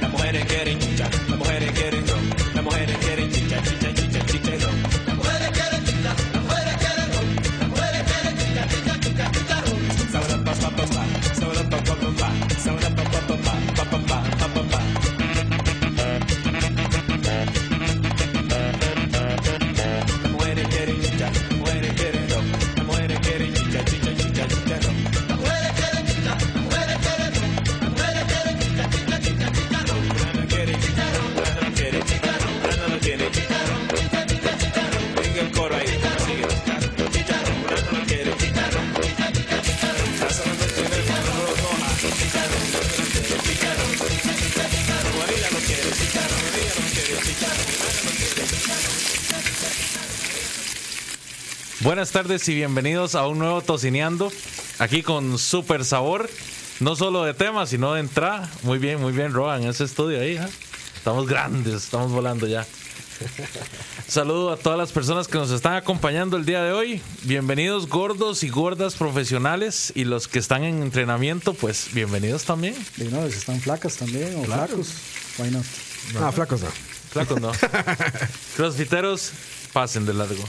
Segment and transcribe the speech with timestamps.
[0.00, 0.87] Las mujeres quieren
[51.98, 54.30] Buenas tardes y bienvenidos a un nuevo Tocineando,
[54.78, 56.30] aquí con super sabor,
[56.78, 58.48] no solo de tema, sino de entrada.
[58.62, 60.36] Muy bien, muy bien, Roa, en ese estudio ahí.
[60.36, 60.48] ¿ah?
[60.94, 62.64] Estamos grandes, estamos volando ya.
[64.06, 67.02] Saludo a todas las personas que nos están acompañando el día de hoy.
[67.24, 72.76] Bienvenidos gordos y gordas profesionales y los que están en entrenamiento, pues bienvenidos también.
[72.96, 74.94] Y no, si están flacas también o flacos,
[75.38, 75.64] why not?
[76.20, 76.68] Ah, flacos no.
[77.10, 77.50] Flacos no.
[78.56, 79.32] Crossfiteros,
[79.72, 80.44] pasen de largo.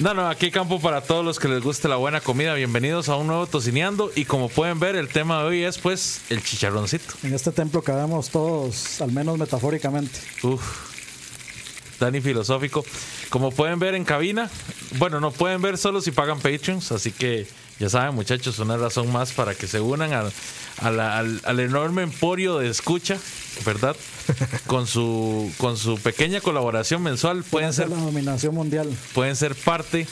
[0.00, 2.54] No, no, aquí campo para todos los que les guste la buena comida.
[2.54, 4.10] Bienvenidos a un nuevo Tocineando.
[4.16, 7.16] Y como pueden ver, el tema de hoy es pues el chicharroncito.
[7.22, 10.18] En este templo cabemos todos, al menos metafóricamente.
[10.42, 11.98] Uf.
[12.00, 12.82] Dani filosófico.
[13.28, 14.48] Como pueden ver en cabina,
[14.96, 17.46] bueno, no pueden ver solo si pagan Patreons, así que
[17.80, 20.32] ya saben, muchachos, una razón más para que se unan al,
[20.78, 23.18] a la- al- al enorme emporio de escucha,
[23.64, 23.96] ¿verdad?
[24.68, 28.88] Con su, con su pequeña colaboración mensual, pueden ser la dominación mundial.
[29.12, 30.06] pueden ser parte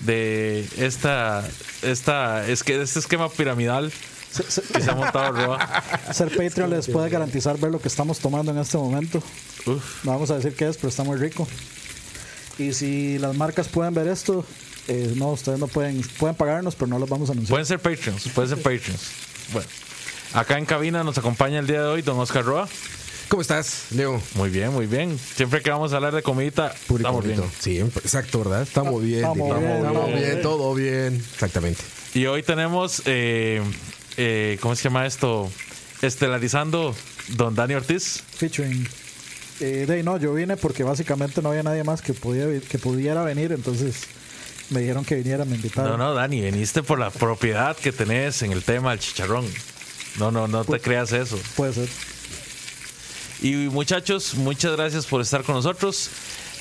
[0.00, 1.44] de esta,
[1.82, 3.90] esta es que este esquema piramidal
[4.72, 5.82] que se ha montado Roa.
[6.12, 9.18] Ser Patreon les puede garantizar ver lo que estamos tomando en este momento.
[9.66, 10.04] Uf.
[10.04, 11.46] No vamos a decir qué es, pero está muy rico.
[12.58, 14.44] Y si las marcas pueden ver esto,
[14.88, 17.50] eh, no, ustedes no pueden, pueden pagarnos, pero no los vamos a anunciar.
[17.50, 19.10] Pueden ser Patreons, pueden ser Patreons.
[19.52, 19.68] Bueno,
[20.34, 22.68] acá en cabina nos acompaña el día de hoy don Oscar Roa.
[23.28, 24.20] ¿Cómo estás, Leo?
[24.34, 25.18] Muy bien, muy bien.
[25.18, 27.42] Siempre que vamos a hablar de comidita, Público estamos bien.
[27.58, 28.62] Sí, exacto, ¿verdad?
[28.62, 29.20] Estamos bien.
[29.20, 30.42] estamos bien, Estamos estamos bien, bien.
[30.42, 31.14] todo bien.
[31.32, 31.82] Exactamente.
[32.14, 33.62] Y hoy tenemos, eh,
[34.16, 35.50] eh, ¿cómo se llama esto?
[36.02, 36.94] Estelarizando
[37.30, 38.22] don Dani Ortiz.
[38.36, 38.86] Featuring.
[39.60, 42.78] Eh, de ahí, no, yo vine porque básicamente no había nadie más que, podía, que
[42.78, 44.02] pudiera venir, entonces
[44.70, 45.92] me dijeron que viniera, me invitaron.
[45.92, 49.46] No, no, Dani, viniste por la propiedad que tenés en el tema del chicharrón.
[50.18, 51.38] No, no, no te creas eso.
[51.56, 51.88] Puede ser.
[53.42, 56.10] Y muchachos, muchas gracias por estar con nosotros.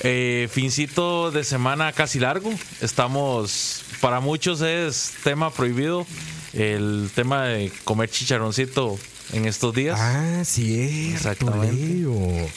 [0.02, 2.52] Eh, fincito de semana casi largo.
[2.82, 6.06] Estamos, para muchos es tema prohibido
[6.54, 8.98] el tema de comer chicharroncito
[9.32, 10.00] en estos días.
[10.00, 11.74] Ah, sí, Exactamente.
[11.74, 12.48] Leo.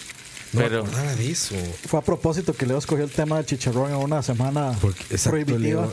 [0.53, 1.55] No Pero- me acordaba de eso.
[1.89, 5.31] Fue a propósito que Leo escogió el tema del chicharrón en una semana Porque, exacto,
[5.31, 5.83] prohibitiva.
[5.83, 5.93] Leo,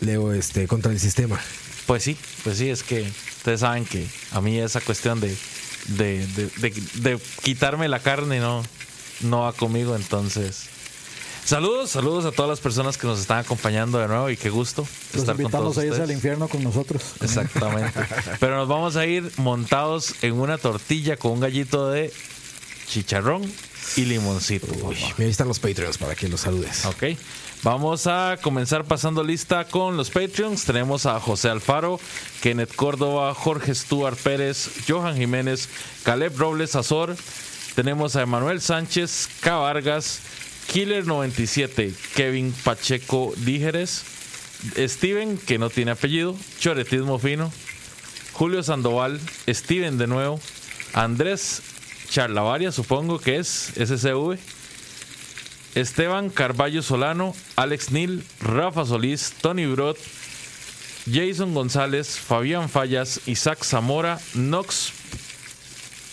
[0.00, 1.40] Leo, este, contra el sistema.
[1.86, 3.02] Pues sí, pues sí, es que
[3.38, 5.36] ustedes saben que a mí esa cuestión de,
[5.88, 8.62] de, de- de- de quitarme la carne no,
[9.20, 10.64] no va conmigo, entonces.
[11.44, 14.82] Saludos, saludos a todas las personas que nos están acompañando de nuevo y qué gusto
[15.12, 17.02] Los estar con invitamos todos a irse al infierno con nosotros.
[17.20, 18.00] Exactamente.
[18.40, 22.12] Pero nos vamos a ir montados en una tortilla con un gallito de
[22.86, 23.42] chicharrón
[23.96, 24.66] y limoncito.
[24.88, 26.84] Mira, ahí están los Patreons para que los saludes.
[26.86, 27.04] Ok.
[27.62, 30.64] Vamos a comenzar pasando lista con los Patreons.
[30.64, 31.98] Tenemos a José Alfaro,
[32.42, 35.68] Kenneth Córdoba, Jorge Stuart Pérez, Johan Jiménez,
[36.04, 37.16] Caleb Robles Azor.
[37.74, 39.56] Tenemos a Emanuel Sánchez, K.
[39.56, 40.20] Vargas,
[40.72, 44.02] Killer97, Kevin Pacheco Dígeres,
[44.76, 47.52] Steven, que no tiene apellido, Choretismo Fino,
[48.32, 50.40] Julio Sandoval, Steven de nuevo,
[50.92, 51.62] Andrés
[52.08, 54.38] Charlavaria, supongo que es SCV.
[55.74, 59.98] Esteban Carballo Solano, Alex Nil, Rafa Solís, Tony Brot,
[61.10, 64.92] Jason González, Fabián Fallas, Isaac Zamora, Nox,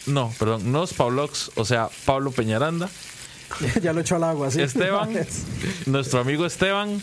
[0.06, 2.90] no, perdón, Nos Pablox, o sea, Pablo Peñaranda,
[3.82, 4.62] ya lo echó al agua, sí.
[4.62, 5.18] Esteban,
[5.86, 7.02] nuestro amigo Esteban,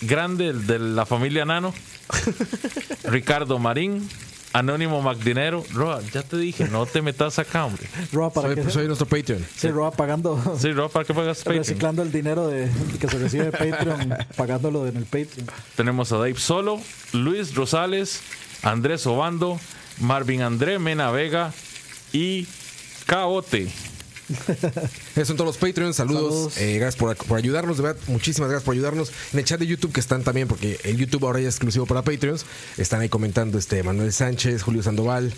[0.00, 1.74] grande de la familia Nano,
[3.04, 4.08] Ricardo Marín,
[4.52, 7.86] Anónimo Magdinero, Roa, ya te dije, no te metas acá, hombre.
[8.12, 9.46] Roa para Soy, que pues, soy nuestro Patreon.
[9.56, 11.58] sí, Roa pagando, Sí, Roa, ¿para qué pagas Patreon?
[11.58, 12.68] reciclando el dinero de,
[13.00, 15.46] que se recibe de Patreon, pagándolo en el Patreon.
[15.76, 16.80] Tenemos a Dave Solo,
[17.12, 18.20] Luis Rosales,
[18.62, 19.60] Andrés Obando,
[20.00, 21.52] Marvin André Mena Vega
[22.12, 22.48] y
[23.06, 23.70] Caote.
[25.14, 25.96] Esos son todos los Patreons.
[25.96, 26.22] Saludos.
[26.52, 26.58] Saludos.
[26.58, 27.76] Eh, gracias por, por ayudarnos.
[27.76, 29.10] De verdad, muchísimas gracias por ayudarnos.
[29.32, 31.86] En el chat de YouTube que están también, porque el YouTube ahora ya es exclusivo
[31.86, 32.44] para Patreons.
[32.78, 35.32] Están ahí comentando este Manuel Sánchez, Julio Sandoval.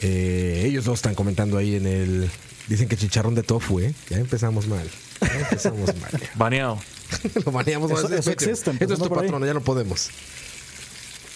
[0.00, 2.30] Eh, ellos dos están comentando ahí en el.
[2.68, 3.94] Dicen que chicharrón de tofu, ¿eh?
[4.10, 4.88] Ya empezamos mal.
[5.22, 6.10] Ya empezamos mal.
[6.36, 6.78] Baneado.
[7.46, 8.50] Lo baneamos Eso- más de eso Patreon.
[8.52, 9.08] existe, Es ahí.
[9.08, 10.10] patrono, ya no podemos.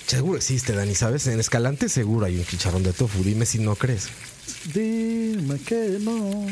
[0.06, 1.26] Seguro existe, Dani, ¿sabes?
[1.26, 3.22] En Escalante seguro hay un chicharrón de tofu.
[3.24, 4.08] Dime si no crees.
[4.72, 6.46] Dime que no.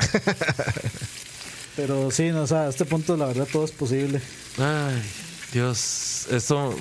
[1.76, 4.20] Pero sí, no, o sea, a este punto la verdad todo es posible.
[4.58, 5.00] Ay,
[5.52, 6.76] Dios, esto,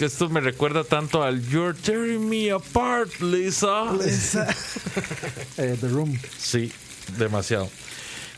[0.00, 3.84] esto me recuerda tanto al You're tearing me apart, Lisa.
[5.58, 6.18] Eh, The Room.
[6.38, 6.72] Sí,
[7.18, 7.68] demasiado.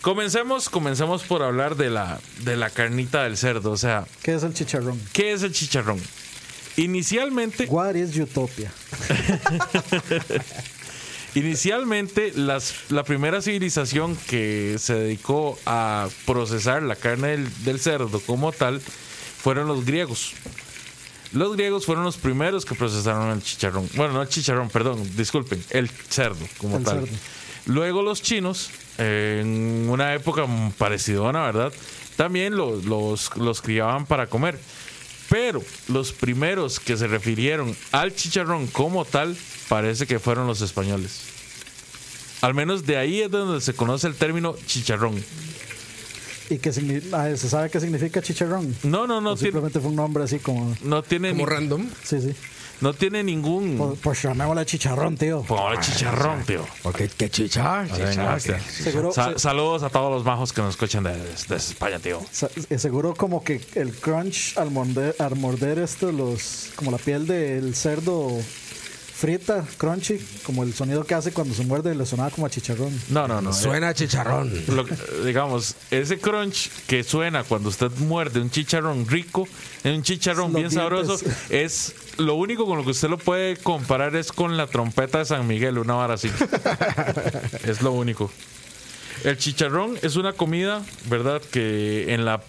[0.01, 3.71] Comencemos, comencemos por hablar de la, de la carnita del cerdo.
[3.73, 4.99] O sea, ¿Qué es el chicharrón?
[5.13, 6.01] ¿qué es el chicharrón?
[6.79, 8.73] Inicialmente, What is Utopia?
[11.35, 18.21] inicialmente las, la primera civilización que se dedicó a procesar la carne del, del cerdo
[18.21, 20.33] como tal fueron los griegos.
[21.33, 23.89] Los griegos fueron los primeros que procesaron el chicharrón.
[23.95, 27.01] Bueno, no el chicharrón, perdón, disculpen, el cerdo como El tal.
[27.05, 27.17] cerdo.
[27.67, 30.45] Luego los chinos, eh, en una época
[30.77, 31.73] parecida, ¿verdad?
[32.17, 34.59] También lo- los, los criaban para comer.
[35.31, 39.35] Pero los primeros que se refirieron al chicharrón como tal,
[39.69, 41.21] parece que fueron los españoles.
[42.43, 45.15] Al menos de ahí es donde se conoce el término chicharrón.
[46.51, 48.75] ¿Y qué signi- ah, se sabe qué significa chicharrón?
[48.83, 50.77] No, no, no O simplemente fue un nombre así como.
[50.83, 51.87] no tiene, Como ni- random.
[52.03, 52.35] Sí, sí.
[52.81, 53.77] No tiene ningún.
[53.77, 55.43] Pues, pues llamémosle chicharrón, tío.
[55.43, 56.65] Ponle chicharrón, tío.
[56.85, 57.89] Ok, qué chichar.
[57.91, 61.57] Chichar, que- Seguro- Sa- se- saludos a todos los majos que nos escuchan de, de
[61.57, 62.21] España, tío.
[62.31, 66.99] Sa- eh, seguro como que el crunch al morder, al morder esto, los, como la
[66.99, 68.31] piel del cerdo
[69.15, 72.99] frita, crunchy, como el sonido que hace cuando se muerde, le sonaba como a chicharrón.
[73.11, 73.53] No, no, no.
[73.53, 74.51] Suena a chicharrón.
[74.69, 74.95] Lo que-
[75.27, 79.47] digamos, ese crunch que suena cuando usted muerde un chicharrón rico,
[79.85, 81.19] un chicharrón Los bien sabroso,
[81.51, 85.25] es lo único con lo que usted lo puede comparar es con la trompeta de
[85.25, 86.31] San Miguel, una vara así.
[87.65, 88.31] es lo único.
[89.25, 91.43] El chicharrón es una comida, ¿verdad?
[91.43, 92.43] Que en la,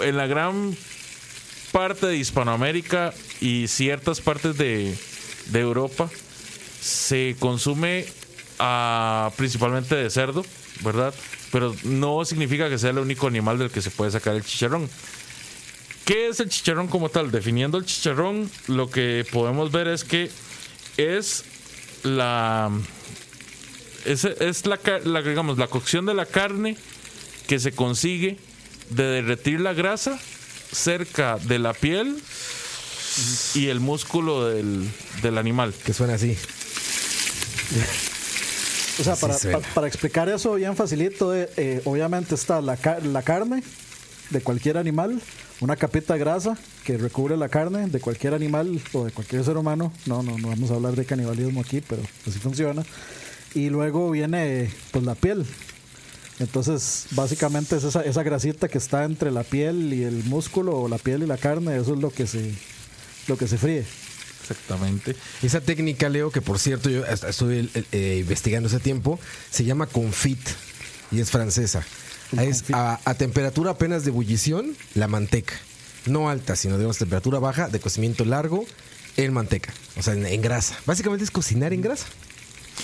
[0.00, 0.76] en la gran
[1.72, 4.96] parte de Hispanoamérica y ciertas partes de,
[5.46, 6.08] de Europa
[6.80, 8.06] se consume
[8.58, 10.44] ah, principalmente de cerdo,
[10.82, 11.14] ¿verdad?
[11.52, 14.88] Pero no significa que sea el único animal del que se puede sacar el chicharrón.
[16.06, 17.30] ¿Qué es el chicharrón como tal?
[17.30, 20.30] Definiendo el chicharrón, lo que podemos ver es que
[20.96, 21.44] es
[22.04, 22.70] la
[24.04, 26.76] es, es la, la, digamos, la cocción de la carne
[27.48, 28.38] que se consigue
[28.90, 30.18] de derretir la grasa
[30.72, 32.16] cerca de la piel
[33.54, 34.88] y el músculo del,
[35.22, 35.74] del animal.
[35.84, 36.36] Que suena así.
[39.00, 39.16] O sea,
[39.74, 43.62] para, explicar eso bien facilito, eh, eh, obviamente está la, ca- la carne
[44.30, 45.20] de cualquier animal,
[45.60, 49.92] una capita grasa que recubre la carne de cualquier animal o de cualquier ser humano.
[50.06, 52.84] No, no, no vamos a hablar de canibalismo aquí, pero así funciona.
[53.54, 55.46] Y luego viene pues la piel.
[56.38, 60.88] Entonces, básicamente es esa, esa grasita que está entre la piel y el músculo o
[60.88, 62.52] la piel y la carne, eso es lo que se
[63.26, 63.84] lo que se fríe.
[64.42, 65.16] Exactamente.
[65.42, 69.18] Esa técnica, Leo, que por cierto yo estuve eh, investigando ese tiempo,
[69.50, 70.38] se llama confit
[71.10, 71.84] y es francesa.
[72.32, 75.54] El Es a, temperatura apenas de ebullición la manteca.
[76.06, 78.64] No alta, sino digamos temperatura baja, de cocimiento largo,
[79.16, 79.72] en manteca.
[79.96, 80.76] O sea, en, grasa.
[80.86, 82.06] Básicamente es cocinar en grasa.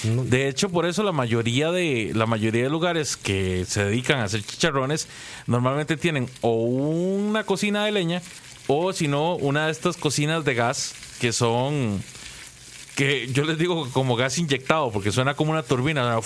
[0.04, 4.25] De hecho, por eso la mayoría de la mayoría de lugares que se dedican a
[4.25, 5.06] hacer chicharrones
[5.46, 8.22] normalmente tienen o una cocina de leña
[8.68, 12.02] o si no una de estas cocinas de gas que son
[12.96, 16.18] que yo les digo como gas inyectado porque suena como una turbina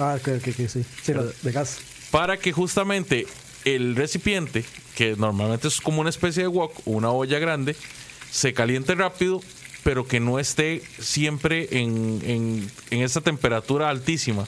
[0.00, 0.84] Ah, que, que, que sí.
[1.02, 1.78] Sí, la de gas.
[2.10, 3.26] para que justamente
[3.64, 4.64] el recipiente,
[4.96, 7.76] que normalmente es como una especie de wok o una olla grande,
[8.30, 9.40] se caliente rápido,
[9.84, 14.46] pero que no esté siempre en, en, en esa temperatura altísima.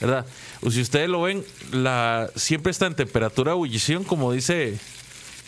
[0.00, 0.26] ¿Verdad?
[0.60, 4.76] O si ustedes lo ven, la, siempre está en temperatura de ebullición, como dice,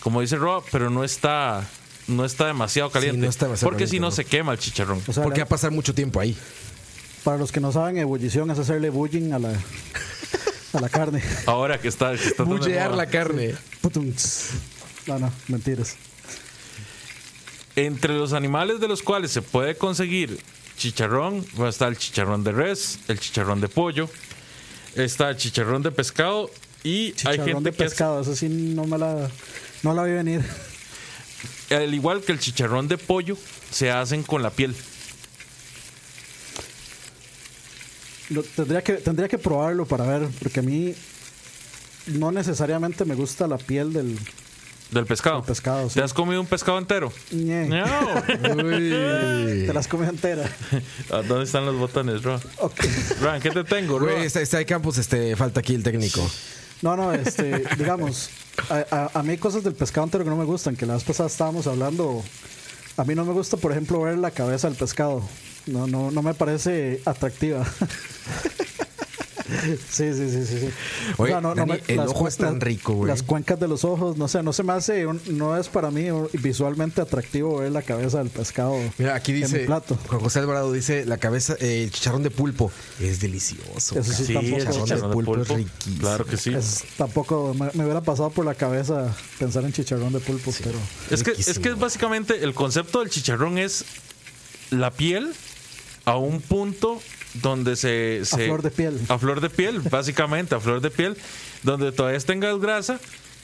[0.01, 1.69] como dice Rob, pero no está,
[2.07, 3.19] no está demasiado caliente.
[3.19, 4.11] no está demasiado porque si no ¿no?
[4.13, 5.03] se quema el chicharrón.
[5.07, 6.37] O sea, porque la- va a pasar mucho tiempo ahí.
[7.27, 9.51] Para los que no saben, ebullición es hacerle bullying a la,
[10.75, 11.21] a la carne.
[11.47, 13.57] Ahora que está, que Bullear la carne.
[15.09, 15.97] No, no, mentiras.
[17.75, 20.39] Entre los animales de los cuales se puede conseguir
[20.79, 24.09] chicharrón, bueno, está el chicharrón de res, el chicharrón de pollo,
[24.95, 26.49] está el chicharrón de pescado
[26.85, 29.29] y hay Chicharrón gente de que hace- pescado, eso sí no me la,
[29.83, 30.43] no la vi venir.
[31.71, 33.37] al igual que el chicharrón de pollo,
[33.73, 34.77] se hacen con la piel.
[38.31, 40.95] Lo- tendría, que, tendría que probarlo para ver, porque a mí
[42.07, 44.19] no necesariamente me gusta la piel del
[44.91, 45.37] Del pescado.
[45.39, 45.95] Del pescado, sí.
[45.99, 47.13] ¿Te has comido un pescado entero?
[47.33, 47.69] ñe.
[47.69, 47.85] No.
[48.65, 49.67] Uy.
[49.67, 50.49] Te las comes entera.
[51.11, 52.41] ¿A ¿Dónde están los botones, Ron?
[52.59, 52.81] Ok.
[53.21, 54.21] Ron, ¿qué te tengo, Ron?
[54.21, 56.29] Está, está de campus, este, falta aquí el técnico.
[56.83, 58.29] No, no, este, digamos,
[58.69, 60.95] a, a- a mí hay cosas del pescado entero que no me gustan, que la
[60.95, 62.23] vez pasada estábamos hablando.
[62.99, 65.23] A mí no me gusta, por ejemplo, ver la cabeza del pescado.
[65.67, 67.67] No, no, no me parece atractiva.
[69.89, 70.59] Sí, sí, sí, sí.
[70.59, 70.69] sí.
[71.19, 73.09] Oye, Dani, el las ojo cuen- es tan rico, güey.
[73.09, 75.93] Las cuencas de los ojos, no sé, no se me hace, un- no es para
[75.93, 78.75] mí visualmente atractivo ver la cabeza del pescado.
[78.99, 79.97] Mira, aquí en dice, plato.
[80.09, 83.97] Juan José Alvarado dice, la cabeza, eh, el chicharrón de pulpo es delicioso.
[83.97, 84.57] Eso sí, Sí, tampoco.
[84.63, 85.57] el chicharrón de pulpo es pulpo.
[85.57, 86.01] riquísimo.
[86.01, 86.53] Claro que sí.
[86.53, 90.79] Es- tampoco me, me hubiera pasado por la cabeza pensar en chicharrón de pulpo, pero
[91.11, 93.85] Es que, es que básicamente el concepto del chicharrón es
[94.71, 95.33] la piel
[96.07, 97.03] a un punto
[97.35, 98.99] donde se, se- flor de piel.
[99.09, 101.17] A flor de piel, básicamente, a flor de piel.
[101.63, 102.99] Donde todavía tengas grasa,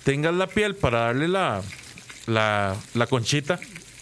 [0.04, 1.60] tengas la piel para darle la,
[2.26, 3.58] la, la conchita,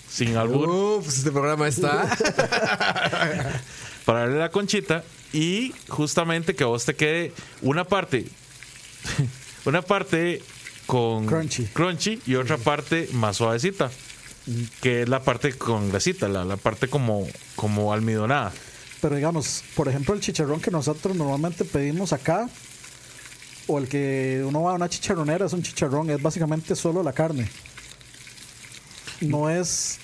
[0.08, 2.06] sin albur, Uf, este programa está.
[4.04, 8.26] para darle la conchita y justamente que a vos te quede una parte,
[9.64, 10.42] una parte
[10.86, 11.66] con Crunchy.
[11.66, 13.90] crunchy y otra parte más suavecita,
[14.80, 18.52] que es la parte con grasita, la, la parte como, como almidonada.
[19.00, 22.48] Pero digamos, por ejemplo, el chicharrón que nosotros normalmente pedimos acá,
[23.66, 27.12] o el que uno va a una chicharronera, es un chicharrón, es básicamente solo la
[27.12, 27.48] carne.
[29.20, 29.98] No es.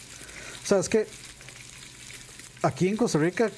[0.64, 1.06] O sea, es que
[2.62, 3.50] aquí en Costa Rica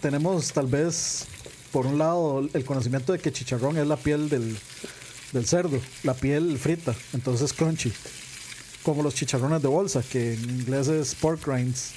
[0.00, 1.26] tenemos tal vez,
[1.72, 4.58] por un lado, el conocimiento de que chicharrón es la piel del,
[5.32, 7.92] del cerdo, la piel frita, entonces es crunchy.
[8.88, 11.90] Como los chicharrones de bolsa, que en inglés es pork rinds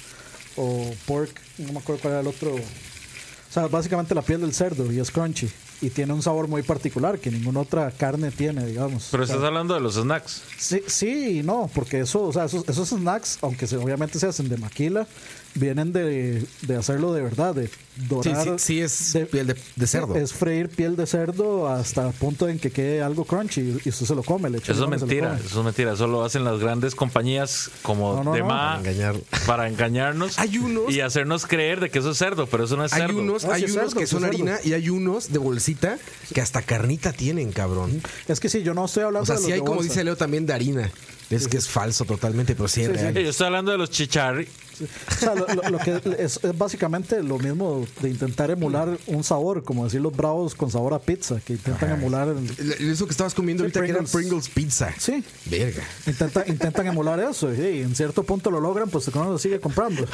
[0.56, 2.54] o pork, no me acuerdo cuál era el otro.
[2.54, 5.48] O sea, básicamente la piel del cerdo y es crunchy.
[5.80, 9.08] Y tiene un sabor muy particular que ninguna otra carne tiene, digamos.
[9.10, 10.42] Pero O sea, estás hablando de los snacks.
[10.58, 14.26] Sí, sí y no, porque eso, o sea, esos, esos snacks, aunque se, obviamente se
[14.26, 15.06] hacen de maquila,
[15.54, 18.58] vienen de, de hacerlo de verdad, de Sí, dorar.
[18.58, 20.16] sí, sí es de- piel de, de cerdo.
[20.16, 24.06] Es freír piel de cerdo hasta el punto en que quede algo crunchy y usted
[24.06, 24.48] se lo come.
[24.48, 25.40] Le echa Eso es mentira, come.
[25.46, 25.92] eso es mentira.
[25.92, 28.46] Eso lo hacen las grandes compañías como No, no, de no.
[28.46, 29.16] Ma- Para engañar.
[29.46, 32.84] para engañarnos Hay unos- y hacernos creer de que eso es cerdo, pero eso no
[32.86, 33.18] es Hay cerdo.
[33.18, 35.98] unos, No, hay sí unos cerdo, que sí son harina y hay unos de bolsita
[36.32, 38.00] que hasta carnita tienen, cabrón.
[38.26, 39.82] Es que sí, yo no estoy hablando O sea, de los sí hay, de como
[39.82, 40.90] dice Leo, también de harina.
[41.28, 43.00] Es que es falso totalmente, pero sí es Sí, sí.
[43.00, 43.14] real.
[43.14, 44.46] Yo estoy hablando de los chicharri.
[44.82, 49.24] O sea, lo, lo- lo que es, es básicamente lo mismo de intentar emular un
[49.24, 52.28] sabor, como decir los bravos con sabor a pizza, que intentan emular.
[52.28, 54.12] el- Eso que estabas comiendo Sí, ahorita que era Pringles.
[54.12, 54.94] Pringles Pizza.
[54.98, 55.24] Sí.
[55.46, 55.82] Verga.
[56.06, 60.06] Intentan, intentan emular eso y en cierto punto lo logran, pues uno lo sigue comprando.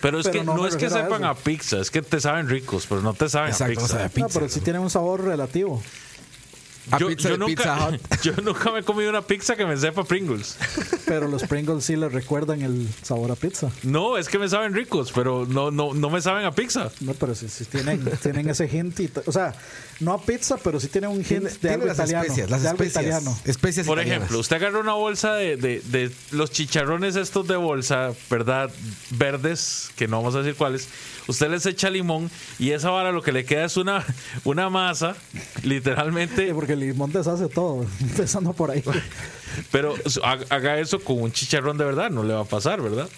[0.00, 1.26] Pero es Pero que no no, es que a sepan eso.
[1.30, 3.88] a pizza, es que te saben ricos, pero no te saben Exacto, a no pizza.
[3.88, 4.28] sabe a No, pizza.
[4.40, 5.82] pero sí tienen un sabor relativo.
[6.90, 8.20] A yo, pizza yo de nunca, Pizza Hut.
[8.22, 10.56] yo nunca me he comido una pizza que me sepa Pringles.
[11.06, 13.70] Pero los Pringles sí les recuerdan el sabor a pizza.
[13.84, 16.90] No, es que me saben ricos, pero no, no, no me saben a pizza.
[17.00, 18.98] No, pero sí, sí tienen, tienen ese hint.
[19.00, 19.54] y o sea,
[20.00, 22.22] no a pizza, pero sí tienen un hint Tiene, de tiene algo las italiano.
[22.24, 23.04] especias, las de algo especias.
[23.06, 23.38] italiano.
[23.44, 24.22] Especias Por italianas.
[24.24, 28.70] ejemplo, usted agarra una bolsa de, de- de los chicharrones estos de bolsa, ¿verdad?
[29.10, 30.88] Verdes, que no vamos a decir cuáles.
[31.28, 34.04] Usted les echa limón y esa vara lo que le queda es una,
[34.44, 35.14] una masa,
[35.62, 36.46] literalmente.
[36.48, 38.82] Sí, porque el limón deshace todo, empezando por ahí.
[39.70, 43.08] Pero ha- haga eso con un chicharrón de verdad, no le va a pasar, ¿verdad?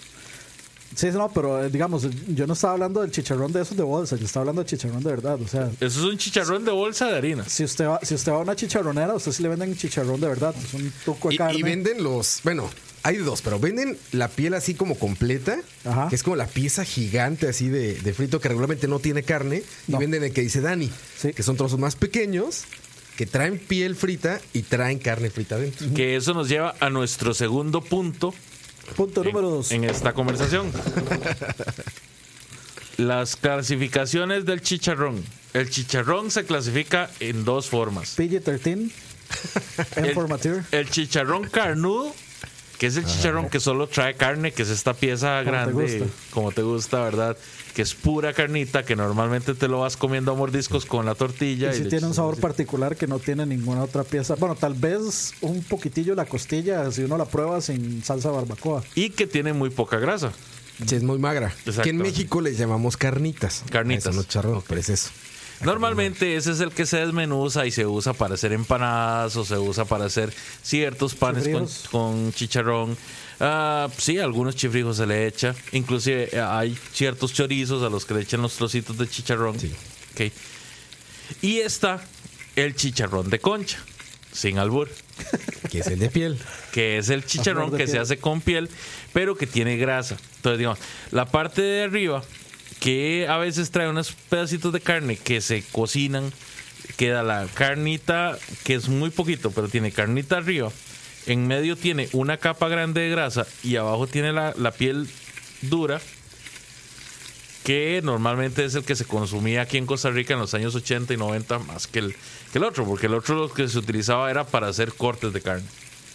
[0.97, 4.15] Sí, no, pero eh, digamos, yo no estaba hablando del chicharrón de esos de bolsa,
[4.15, 5.41] yo estaba hablando del chicharrón de verdad.
[5.43, 7.45] O sea, Eso es un chicharrón de bolsa de harina.
[7.49, 10.29] si usted va, si usted va a una chicharronera, usted sí le venden chicharrón de
[10.29, 10.55] verdad.
[10.57, 11.59] Es un tuco de Y, carne.
[11.59, 12.71] y venden los, bueno,
[13.03, 16.07] hay dos, pero venden la piel así como completa, Ajá.
[16.09, 19.65] que es como la pieza gigante así de, de frito que regularmente no tiene carne,
[19.89, 19.97] No.
[19.97, 21.33] y venden el que dice Dani, Sí.
[21.33, 22.63] que son trozos más pequeños,
[23.17, 25.87] que traen piel frita y traen carne frita dentro.
[25.95, 28.35] Que eso nos lleva a nuestro segundo punto
[28.97, 29.71] Punto en, número dos.
[29.73, 30.71] en esta conversación.
[32.97, 35.25] Las clasificaciones del chicharrón.
[35.53, 38.17] El chicharrón se clasifica en dos formas.
[38.19, 38.91] PG-13,
[39.97, 40.63] El, M for Mature.
[40.71, 42.15] el chicharrón carnudo,
[42.79, 45.73] que es el chicharrón que solo trae carne, que es esta pieza Como te grande,
[45.99, 46.15] gusta.
[46.31, 47.37] como te gusta, ¿verdad?
[47.75, 51.73] Que es pura carnita, que normalmente te lo vas comiendo a mordiscos con la tortilla.
[51.73, 52.43] Y sí le tiene un sabor así.
[52.43, 54.37] particular que no tiene ninguna otra pieza.
[54.37, 58.85] Bueno, tal vez un poquitillo la costilla, si uno la prueba sin salsa barbacoa.
[58.95, 60.33] Y que tiene muy poca grasa.
[60.87, 61.49] Sí, es muy magra.
[61.67, 61.83] Exacto.
[61.83, 63.65] Que en México les llamamos carnitas.
[63.71, 64.07] Carnitas.
[64.07, 65.11] Eso no charrón, pero es eso.
[65.63, 69.57] Normalmente ese es el que se desmenuza y se usa para hacer empanadas o se
[69.57, 71.49] usa para hacer ciertos panes
[71.91, 72.97] con chicharrón.
[73.41, 75.55] Ah, sí, algunos chifrijos se le echa.
[75.73, 79.57] Inclusive eh, hay ciertos chorizos a los que le echan los trocitos de chicharrón.
[79.57, 80.33] Ok.
[81.43, 82.05] Y está
[82.57, 83.79] el chicharrón de concha,
[84.33, 84.89] sin albur,
[85.71, 86.39] Que es el de piel.
[86.73, 88.69] que es el chicharrón que se hace con piel,
[89.13, 90.17] pero que tiene grasa.
[90.37, 90.79] Entonces, digamos,
[91.11, 92.23] la parte de arriba,
[92.79, 96.33] que a veces trae unos pedacitos de carne que se cocinan,
[96.97, 100.71] queda la carnita, que es muy poquito, pero tiene carnita arriba.
[101.27, 105.09] En medio tiene una capa grande de grasa y abajo tiene la, la piel
[105.63, 106.01] dura,
[107.65, 111.15] que normalmente es el que se consumía aquí en Costa Rica en los años 80
[111.15, 112.17] y 90 más que el,
[112.53, 115.41] que el otro, porque el otro lo que se utilizaba era para hacer cortes de
[115.41, 115.67] carne.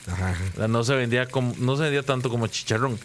[0.07, 0.67] Ajá.
[0.67, 2.99] no se vendía como, no se vendía tanto como chicharrón.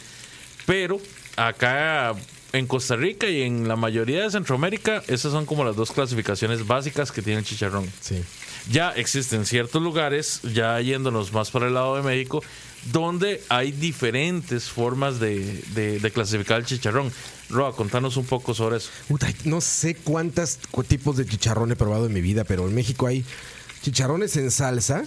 [0.66, 1.00] Pero
[1.36, 2.14] acá
[2.52, 6.66] en Costa Rica y en la mayoría de Centroamérica, esas son como las dos clasificaciones
[6.66, 7.90] básicas que tiene el chicharrón.
[8.00, 8.22] Sí.
[8.70, 12.42] Ya existen ciertos lugares, ya yéndonos más para el lado de México,
[12.92, 17.12] donde hay diferentes formas de, de- de clasificar el chicharrón.
[17.50, 18.88] Roa, contanos un poco sobre eso.
[19.08, 23.06] Puta, no sé cuántos tipos de chicharrón he probado en mi vida, pero en México
[23.06, 23.22] hay
[23.82, 25.04] chicharrones en salsa,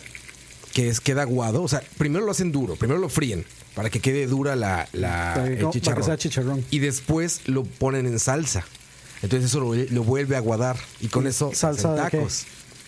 [0.73, 1.63] que es queda aguado.
[1.63, 5.33] O sea, primero lo hacen duro, primero lo fríen para que quede dura la, la-
[5.35, 6.03] Para que- el para que chicharrón.
[6.05, 6.65] sea chicharrón.
[6.69, 8.65] Y después lo ponen en salsa.
[9.23, 10.77] Entonces eso lo, lo vuelve a aguadar.
[11.01, 12.17] Y con eso ¿Salsa hacen de qué?
[12.17, 12.45] tacos.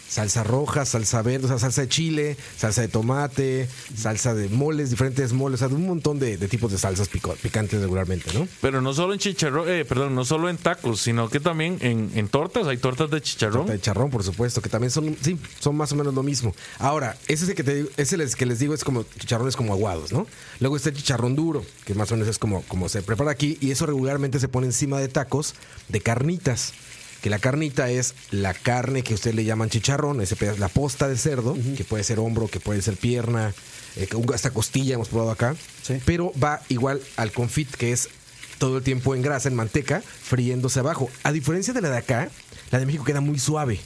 [0.09, 4.89] Salsa roja, salsa verde, o sea, salsa de chile, salsa de tomate, salsa de moles,
[4.89, 8.33] diferentes moles, o sea, de un montón de, de tipos de salsas pico- picantes regularmente,
[8.33, 8.47] ¿no?
[8.59, 12.09] Pero no solo en chicharrón, eh, perdón, no solo en tacos, sino que también en,
[12.15, 13.59] en tortas, hay tortas de chicharrón.
[13.59, 16.55] Torta de charrón, por supuesto, que también son, sí, son más o menos lo mismo.
[16.79, 19.55] Ahora, ese es el que te ese es el que les digo es como chicharrones
[19.55, 20.25] como aguados, ¿no?
[20.59, 23.57] Luego está el chicharrón duro, que más o menos es como, como se prepara aquí,
[23.61, 25.53] y eso regularmente se pone encima de tacos
[25.87, 26.73] de carnitas.
[27.21, 31.07] Que la carnita es la carne que ustedes le llaman chicharrón, ese pedazo, la posta
[31.07, 33.53] de cerdo, que puede ser hombro, que puede ser pierna,
[33.95, 35.55] eh, hasta costilla hemos probado acá.
[35.83, 35.99] Sí.
[36.05, 38.09] Pero va igual al confit, que es
[38.57, 41.09] todo el tiempo en grasa, en manteca, friéndose abajo.
[41.23, 42.29] A diferencia de la de acá,
[42.71, 43.79] la de México queda muy suave.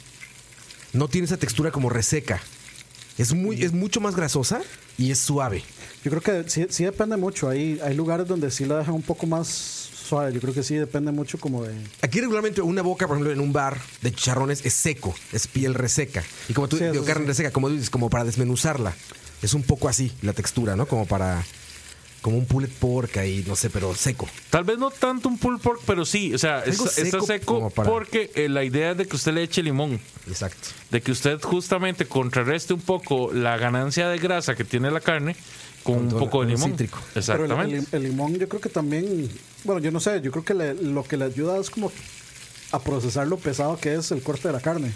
[0.92, 2.40] No tiene esa textura como reseca.
[3.16, 4.60] Es, muy, es mucho más grasosa
[4.98, 5.62] y es suave.
[6.04, 7.48] Yo creo que sí, sí depende mucho.
[7.48, 10.32] Hay, hay lugares donde sí la dejan un poco más suave.
[10.32, 11.74] Yo creo que sí depende mucho como de...
[12.02, 15.74] Aquí regularmente una boca, por ejemplo, en un bar de chicharrones es seco, es piel
[15.74, 16.22] reseca.
[16.48, 17.28] Y como tú Sí, digo, eso carne sí.
[17.28, 18.94] reseca, como dices, como para desmenuzarla.
[19.42, 20.86] Es un poco así la textura, ¿no?
[20.86, 21.42] Como para...
[22.22, 24.26] Como un pulled pork ahí, no sé, pero seco.
[24.48, 27.54] Tal vez no tanto un pulled pork, pero sí, o sea, está, está seco seco
[27.56, 30.68] como para- porque eh, la idea es de que usted le eche limón, Exacto.
[30.90, 35.36] de que usted justamente contrarreste un poco la ganancia de grasa que tiene la carne
[35.82, 36.70] con, Con un poco de limón.
[36.70, 36.98] cítrico.
[36.98, 37.76] Pero el, Exactamente.
[37.76, 39.28] el- el limón yo creo que también...
[39.64, 40.20] Bueno, yo no sé.
[40.20, 41.90] Yo creo que le- lo que le ayuda es como
[42.72, 44.92] a procesar lo pesado que es el corte de la carne.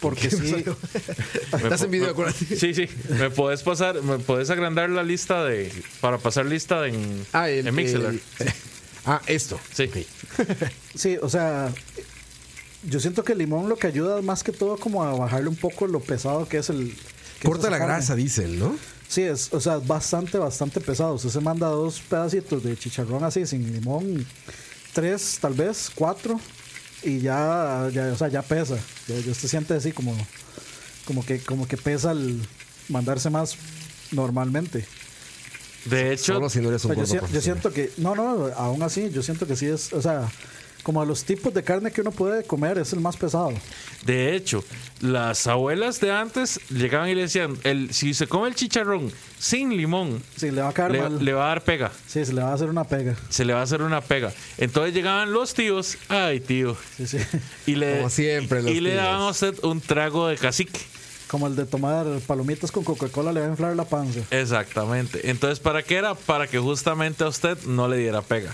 [0.00, 0.64] Porque sí...
[1.52, 2.44] Estás en video, acuérdate.
[2.56, 2.88] Sí, sí.
[3.10, 5.70] Me podés pasar, me podés agrandar la lista de
[6.00, 8.06] para pasar lista en, Ah, el, en Mixler.
[8.06, 8.22] el-
[9.06, 9.60] ah, esto.
[9.74, 9.90] Sí.
[10.94, 11.72] Sí, o sea,
[12.84, 15.56] yo siento que el limón lo que ayuda más que todo como a bajarle un
[15.56, 16.94] poco lo pesado que es el...
[17.40, 17.94] que Corta la carne.
[17.94, 18.76] grasa, dicen, ¿no?
[19.10, 21.14] Sí, es, o sea, es bastante, bastante pesado.
[21.14, 24.24] Usted se manda dos pedacitos de chicharrón así, sin limón,
[24.92, 26.38] tres, tal vez, cuatro,
[27.02, 28.76] y ya, ya o sea, ya pesa.
[29.08, 30.16] Ya, ya usted siente así como,
[31.06, 32.40] como que, como que pesa al
[32.88, 33.56] mandarse más
[34.12, 34.86] normalmente.
[35.86, 38.14] De hecho, Solo si no eres O un sea, yo, si- yo siento que, no,
[38.14, 40.30] no, aún así, yo siento que sí es, o sea,
[40.82, 43.52] como a los tipos de carne que uno puede comer, es el más pesado.
[44.04, 44.64] de hecho,
[45.00, 49.76] las abuelas de antes llegaban y le decían, el, si se come el chicharrón sin
[49.76, 51.24] limón, Sí, le va a caer le, mal.
[51.24, 51.90] le va a dar pega.
[52.06, 53.14] Sí, se le va a hacer una pega.
[53.28, 54.32] Se le va a hacer una pega.
[54.58, 57.18] Entonces llegaban los tíos, ay tío, Sí, sí.
[57.66, 59.02] y le, Como siempre, los y le tíos.
[59.02, 60.80] daban a usted un trago de cacique.
[61.28, 64.18] Como el de tomar palomitas con Coca-Cola le va a inflar la panza.
[64.32, 65.30] Exactamente.
[65.30, 66.14] Entonces, ¿para qué era?
[66.16, 68.52] Para que justamente a usted no le diera pega.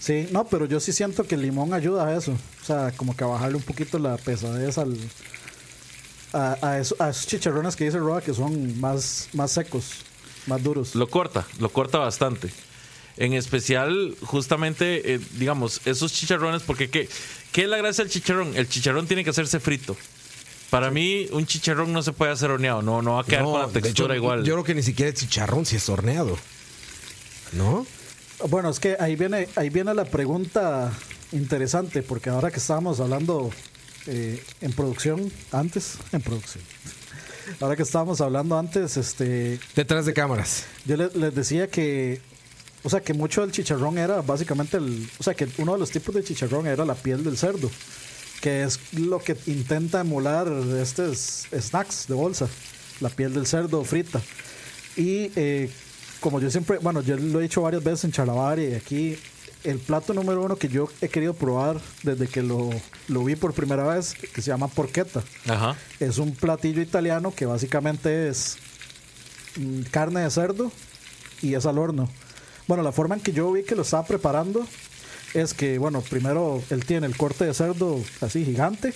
[0.00, 2.32] Sí, no, pero yo sí siento que el limón ayuda a eso.
[2.62, 4.96] O sea, como que a bajarle un poquito la pesadez al,
[6.32, 9.84] a, a, eso- a esos chicharrones que dice Roa que son más, más secos,
[10.46, 10.94] más duros.
[10.94, 12.48] Lo corta, lo corta bastante.
[13.16, 17.08] En especial, justamente, eh, digamos, esos chicharrones, porque ¿qué,
[17.50, 18.56] ¿qué es la gracia del chicharrón?
[18.56, 19.96] El chicharrón tiene que hacerse frito.
[20.70, 23.52] Para mí, un chicharrón no se puede hacer horneado, no, no va a quedar No,
[23.52, 24.44] con la textura hecho, igual.
[24.44, 26.38] Yo creo que ni siquiera es chicharrón si es horneado.
[27.52, 27.86] ¿No?
[28.48, 30.92] Bueno, es que ahí viene, ahí viene la pregunta
[31.32, 33.50] interesante, porque ahora que estábamos hablando
[34.06, 36.62] eh, en producción, antes, en producción.
[37.60, 40.64] Ahora que estábamos hablando antes, este, Detrás de cámaras.
[40.84, 42.20] Yo le- les decía que,
[42.84, 45.90] o sea, que mucho del chicharrón era básicamente el, o sea, que uno de los
[45.90, 47.70] tipos de chicharrón era la piel del cerdo,
[48.40, 50.46] que es lo que intenta emular
[50.80, 52.46] estos snacks de bolsa,
[53.00, 54.20] la piel del cerdo frita.
[54.96, 55.70] Y eh,
[56.20, 59.18] como yo siempre, bueno, yo lo he dicho varias veces en Chalabar y aquí,
[59.64, 62.70] el plato número uno que yo he querido probar desde que lo,
[63.08, 65.22] lo vi por primera vez, que se llama porchetta.
[65.48, 65.76] Ajá.
[66.00, 68.56] Es un platillo italiano que básicamente es
[69.56, 70.72] mm, carne de cerdo
[71.42, 72.08] y es al horno.
[72.66, 74.66] Bueno, la forma en que yo vi que lo estaba preparando
[75.34, 78.94] es que, bueno, primero él tiene el corte de cerdo así gigante,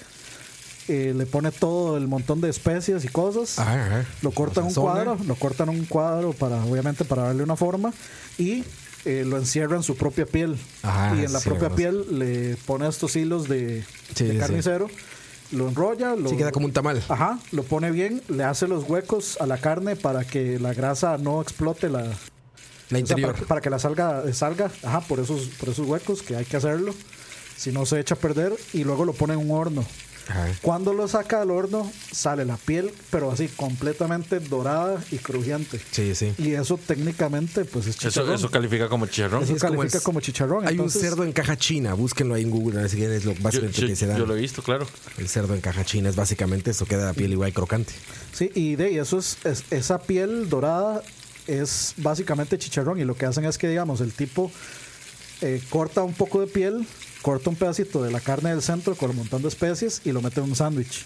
[0.89, 4.05] eh, le pone todo el montón de especias y cosas, Ajá, ajá.
[4.23, 7.93] lo cortan un cuadro, lo cortan un cuadro para, obviamente, para darle una forma
[8.39, 8.65] y
[9.05, 10.57] eh, lo encierra en su propia piel.
[10.83, 14.39] Ajá, y en la sí, propia piel le pone estos hilos de, Sí, de sí.
[14.39, 14.89] carnicero,
[15.53, 17.03] lo enrolla, lo, Sí, queda como un tamal.
[17.09, 21.19] Ajá, lo pone bien, le hace los huecos a la carne para que la grasa
[21.19, 22.05] no explote la,
[22.91, 25.87] La o sea, para, que- para que la salga, salga, ajá, por esos, por esos
[25.87, 26.95] huecos que hay que hacerlo.
[27.57, 29.85] Si no se echa a perder y luego lo pone en un horno.
[30.33, 30.49] Ajá.
[30.63, 35.79] Cuando lo saca del horno, sale la piel, pero así completamente dorada y crujiente.
[35.91, 36.33] Sí, sí.
[36.39, 38.35] Y eso técnicamente, pues es chicharrón.
[38.35, 39.43] eso califica como chicharrón.
[39.43, 40.67] Eso es como califica como chicharrón.
[40.67, 43.17] Hay entonces- un cerdo en caja china, búsquenlo ahí en Google, a ver si quieren,
[43.17, 44.17] es lo básicamente yo- que se da.
[44.17, 44.87] yo lo he visto, claro.
[45.19, 47.93] El cerdo en caja china es básicamente eso, queda la piel igual crocante.
[48.33, 51.03] Sí, y de ahí eso es, es- esa piel dorada
[51.47, 54.51] es básicamente chicharrón y lo que hacen es que digamos el tipo
[55.41, 56.87] eh, corta un poco de piel,
[57.23, 60.21] corta un pedacito de la carne del centro con un montón de especies y lo
[60.21, 61.05] mete en un sándwich.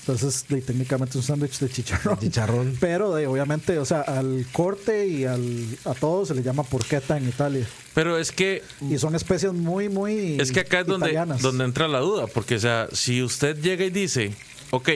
[0.00, 2.18] Entonces, de- técnicamente es un sándwich de chicharrón.
[2.18, 2.76] Chicharrón.
[2.80, 7.16] Pero de, obviamente, o sea, al corte y al, a todo se le llama porchetta
[7.16, 7.64] en Italia.
[7.94, 11.40] Pero es que Y son especias muy, muy Es que acá es donde, italianas.
[11.40, 14.34] donde entra la duda, porque o sea, si usted llega y dice,
[14.72, 14.88] ok,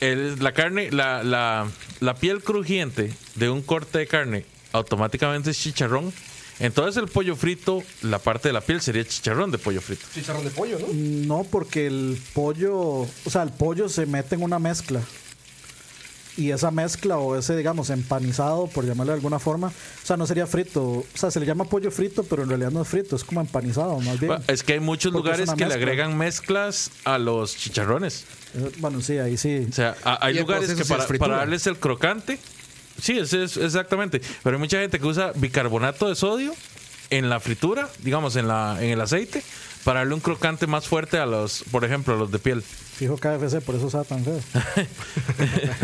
[0.00, 1.66] el- la carne, la, la,
[2.00, 6.12] la piel crujiente de un corte de carne automáticamente es chicharrón,
[6.58, 10.06] entonces el pollo frito, la parte de la piel sería chicharrón de pollo frito.
[10.14, 10.86] Chicharrón de pollo, ¿no?
[10.92, 15.00] No, porque el pollo, o sea, el pollo se mete en una mezcla.
[16.38, 20.26] Y esa mezcla o ese, digamos, empanizado, por llamarle de alguna forma, o sea, no
[20.26, 20.82] sería frito.
[20.82, 23.40] O sea, se le llama pollo frito, pero en realidad no es frito, es como
[23.40, 24.28] empanizado, más bien.
[24.28, 28.24] Bueno, Es que hay muchos lugares que le agregan mezclas a los chicharrones.
[28.54, 29.66] Eh, Bueno, sí, ahí sí.
[29.70, 32.38] O sea, hay lugares que para, para darles el crocante,
[33.00, 34.20] sí, ese es exactamente.
[34.42, 36.54] Pero hay mucha gente que usa bicarbonato de sodio
[37.10, 39.42] en la fritura, digamos, en, la, en el aceite,
[39.84, 42.62] para darle un crocante más fuerte a los, por ejemplo, a los de piel.
[42.62, 44.40] Fijo KFC, por eso sabe tan feo.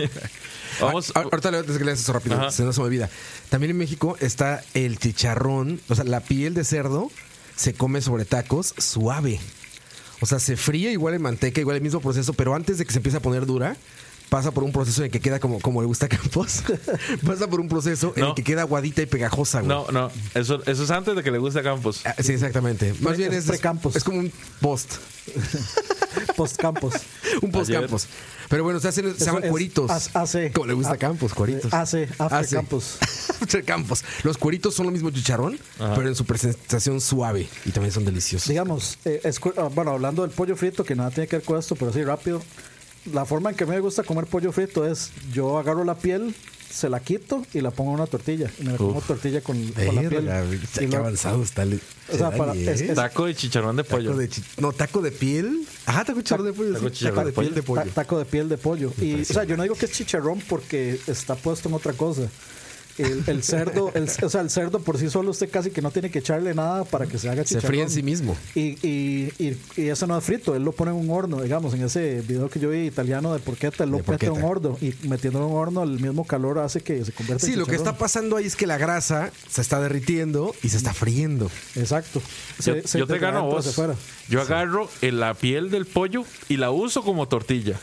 [0.81, 2.51] Vamos, Ah, ahorita le antes que le haces eso rápido, Ajá.
[2.51, 3.09] se no se me olvida.
[3.51, 7.11] También en México está el chicharrón, o sea, la piel de cerdo
[7.55, 9.39] se come sobre tacos suave.
[10.21, 12.93] O sea, se fríe igual en manteca, igual el mismo proceso, pero antes de que
[12.93, 13.77] se empiece a poner dura,
[14.33, 16.63] pasa por un proceso en el que queda como, como le gusta a Campos.
[17.27, 18.29] pasa por un proceso en No.
[18.31, 19.69] el que queda aguadita y pegajosa, güey.
[19.69, 22.01] no, no, eso, eso es antes de que le guste a Campos.
[22.07, 22.95] Ah, Sí, exactamente.
[23.01, 23.95] Más bien es, precampos.
[23.95, 24.95] es como un post.
[26.37, 26.95] Postcampos.
[27.43, 28.07] Un post campos.
[28.49, 29.91] Pero bueno, se, hacen, se llaman es cueritos.
[30.15, 30.53] AC.
[30.53, 31.73] Como le gusta a Ah, Campos, cueritos.
[31.73, 32.51] AC, After AC.
[32.51, 32.97] Campos.
[33.41, 34.05] After Campos.
[34.23, 37.49] Los cueritos son lo mismo chicharrón, pero en su presentación suave.
[37.65, 38.49] Y también son deliciosos.
[38.49, 41.59] Digamos, eh, es ah, bueno, hablando del pollo frito, que nada tiene que ver con
[41.59, 42.43] esto, pero así rápido.
[43.13, 46.35] La forma en que me gusta comer pollo frito es: yo agarro la piel,
[46.71, 48.49] se la quito y la pongo en una tortilla.
[48.61, 50.31] Y me la como tortilla con, con la piel.
[50.55, 51.81] Y qué luego- avanzado está el.
[52.13, 54.11] O sea, para- Dani, es- es- Taco y chicharrón de pollo.
[54.11, 55.67] Taco de chi- no, taco de piel.
[55.87, 56.73] Ajá, taco de chicharrón de pollo.
[56.75, 56.95] taco sí.
[56.95, 57.49] chicharrón Taco de de pollo.
[57.49, 57.83] piel de pollo.
[57.83, 58.93] Ta- taco de piel de pollo.
[59.01, 62.23] Y, o sea, yo no digo que es chicharrón porque está puesto en otra cosa.
[62.99, 65.91] El, el cerdo, el, o sea, el cerdo por sí solo usted casi que no
[65.91, 67.69] tiene que echarle nada para que se haga Se chicharrón.
[67.69, 68.37] fríe en sí mismo.
[68.55, 71.73] Y, y, y, y eso no es frito, él lo pone en un horno, digamos,
[71.75, 74.77] en ese video que yo vi italiano de porqueta, él lo mete en un horno
[74.81, 77.67] y metiéndolo en un horno el mismo calor hace que se convierta Sí, en lo
[77.67, 81.51] que está pasando ahí es que la grasa se está derritiendo y se está friendo.
[81.77, 82.21] Exacto.
[82.59, 83.75] Yo, Se- se- yo te gano vos.
[84.29, 87.79] Yo agarro en la piel del pollo y la uso como tortilla.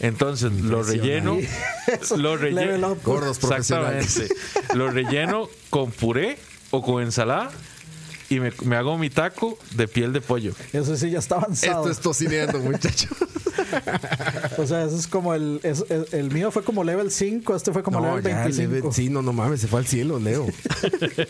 [0.00, 1.38] Entonces lo relleno,
[1.86, 3.02] Eso, lo level relleno, up.
[3.04, 4.16] Gordos profesionales.
[4.18, 6.38] exactamente, lo relleno con puré
[6.70, 7.50] o con ensalada
[8.30, 10.54] y me, me hago mi taco de piel de pollo.
[10.72, 11.80] Eso sí ya está avanzado.
[11.82, 13.10] Esto es tocineando, muchachos.
[14.56, 17.72] O sea, eso es como el, es- el, el mío fue como level 5, este
[17.72, 18.72] fue como No, level ya, 25.
[18.72, 20.46] level- sí, no, no mames, se fue al cielo, Leo.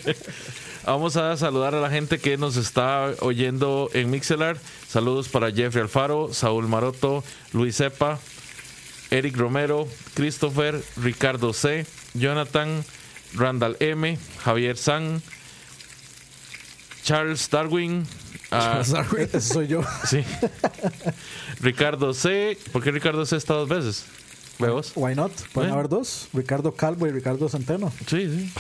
[0.86, 4.56] Vamos a saludar a la gente que nos está oyendo en Mixelar.
[4.88, 8.18] Saludos para Jeffrey Alfaro, Saúl Maroto, Luis Cepa,
[9.10, 12.84] Eric Romero, Christopher, Ricardo C, Jonathan,
[13.34, 15.22] Randall M, Javier San,
[17.02, 18.06] Charles Darwin,
[18.50, 18.82] ah,
[19.18, 19.82] Ese soy yo.
[20.08, 20.24] sí,
[21.60, 22.56] Ricardo C.
[22.72, 24.04] ¿Por qué Ricardo C está dos veces?
[24.58, 24.92] ¿Vemos?
[24.94, 25.32] Why not?
[25.52, 25.74] Pueden ¿Eh?
[25.74, 26.28] haber dos.
[26.34, 27.90] Ricardo Calvo y Ricardo Centeno.
[28.06, 28.52] Sí, sí.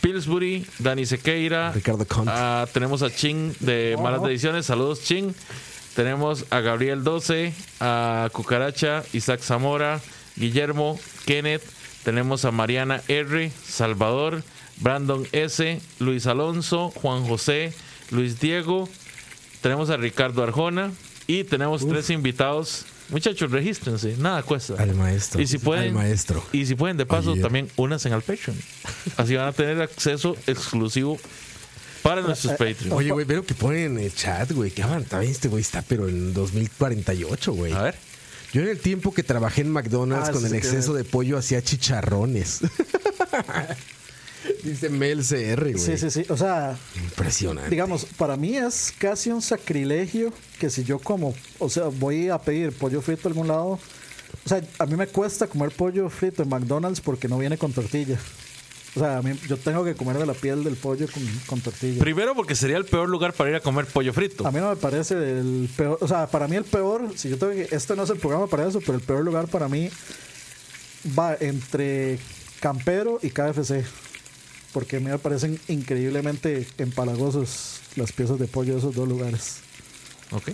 [0.00, 1.70] Pillsbury, Dani Sequeira.
[1.72, 2.30] Ricardo Conte.
[2.34, 4.26] Ah, tenemos a Ching de Oh, Malas no.
[4.28, 4.66] Decisiones.
[4.66, 5.32] Saludos, Ching.
[5.94, 10.00] Tenemos a Gabriel 12, a Cucaracha, Isaac Zamora,
[10.36, 11.62] Guillermo, Kenneth.
[12.04, 14.42] Tenemos a Mariana R, Salvador,
[14.78, 17.72] Brandon S, Luis Alonso, Juan José,
[18.10, 18.88] Luis Diego,
[19.62, 20.90] tenemos a Ricardo Arjona
[21.28, 22.84] y tenemos tres invitados.
[23.10, 24.74] Muchachos, regístrense, nada cuesta.
[24.76, 25.40] Al maestro.
[25.40, 26.44] Y si pueden, Al maestro.
[26.52, 28.58] Y si pueden, de paso, también únanse al Patreon.
[29.16, 31.18] Así van a tener acceso exclusivo
[32.02, 32.92] para nuestros Patreons.
[32.92, 34.70] Oye, güey, veo que ponen en el chat, güey.
[34.70, 37.72] Que avanzado este güey está, pero en 2048, güey.
[37.72, 37.94] A ver.
[38.52, 41.38] Yo en el tiempo que trabajé en McDonald's Ah, con sí, el exceso de pollo
[41.38, 42.60] hacía chicharrones.
[44.64, 45.78] Dice Mel CR, güey.
[45.78, 46.24] Sí, sí, sí.
[46.28, 47.70] O sea, Impresionante.
[47.70, 52.38] digamos, para mí es casi un sacrilegio que si yo como, o sea, voy a
[52.38, 53.78] pedir pollo frito a algún lado,
[54.44, 57.72] o sea, a mí me cuesta comer pollo frito en McDonald's porque no viene con
[57.72, 58.18] tortilla.
[58.94, 61.98] O sea, a mí, yo tengo que comerme la piel del pollo con, con tortilla.
[61.98, 64.46] Primero porque sería el peor lugar para ir a comer pollo frito.
[64.46, 67.38] A mí no me parece el peor, o sea, para mí el peor, si yo
[67.38, 69.88] tengo que, este no es el programa para eso, pero el peor lugar para mí
[71.18, 72.18] va entre
[72.60, 73.84] Campero y KFC.
[74.72, 79.58] Porque a mí me parecen increíblemente empalagosos las piezas de pollo de esos dos lugares.
[80.30, 80.50] Ok.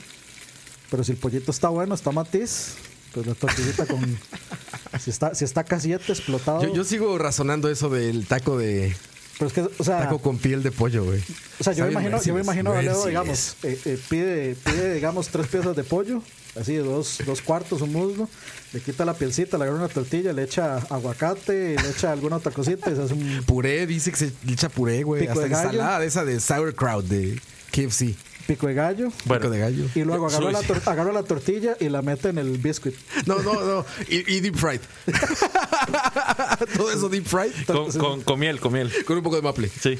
[0.90, 2.77] Pero si el pollito está bueno, está matiz,
[3.24, 4.18] la tortillita con...
[5.00, 6.62] si está, si está casiete explotado...
[6.62, 8.94] Yo, yo sigo razonando eso del taco de
[9.38, 10.00] pero es que, o sea...
[10.00, 11.22] taco con piel de pollo, güey.
[11.61, 14.94] O sea, yo me imagino, yo me imagino a Leo, digamos, eh, eh, pide, pide,
[14.94, 16.22] digamos, tres piezas de pollo,
[16.61, 18.28] así dos, dos cuartos, un muslo,
[18.72, 22.50] le quita la pielcita, le agarra una tortilla, le echa aguacate, le echa alguna otra
[22.50, 25.28] cosita y se hace un Puré, dice que se le echa puré, güey.
[25.28, 25.68] Hasta de gallo.
[25.68, 28.16] ensalada de esa de sauerkraut de KFC.
[28.48, 29.12] Pico de gallo.
[29.26, 29.84] Bueno, Pico de gallo.
[29.94, 32.94] Y luego agarra la, agarra la tortilla y la mete en el biscuit.
[33.26, 33.84] No, no, no.
[34.08, 34.80] Y, y deep fried.
[36.76, 37.52] Todo eso deep fried.
[37.66, 38.90] con, con- con miel, con miel.
[39.06, 39.68] Con un poco de maple.
[39.68, 39.98] Sí.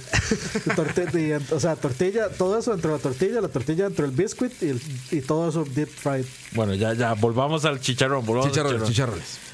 [1.15, 4.53] Y o sea, tortilla, todo eso dentro de la tortilla, la tortilla dentro del biscuit
[4.63, 6.25] y, el- y todo eso deep fried.
[6.53, 8.25] Bueno, ya, ya, volvamos al chicharrón.
[8.25, 9.19] volvamos al Chicharrones, chicharrón.
[9.21, 9.49] chicharrones.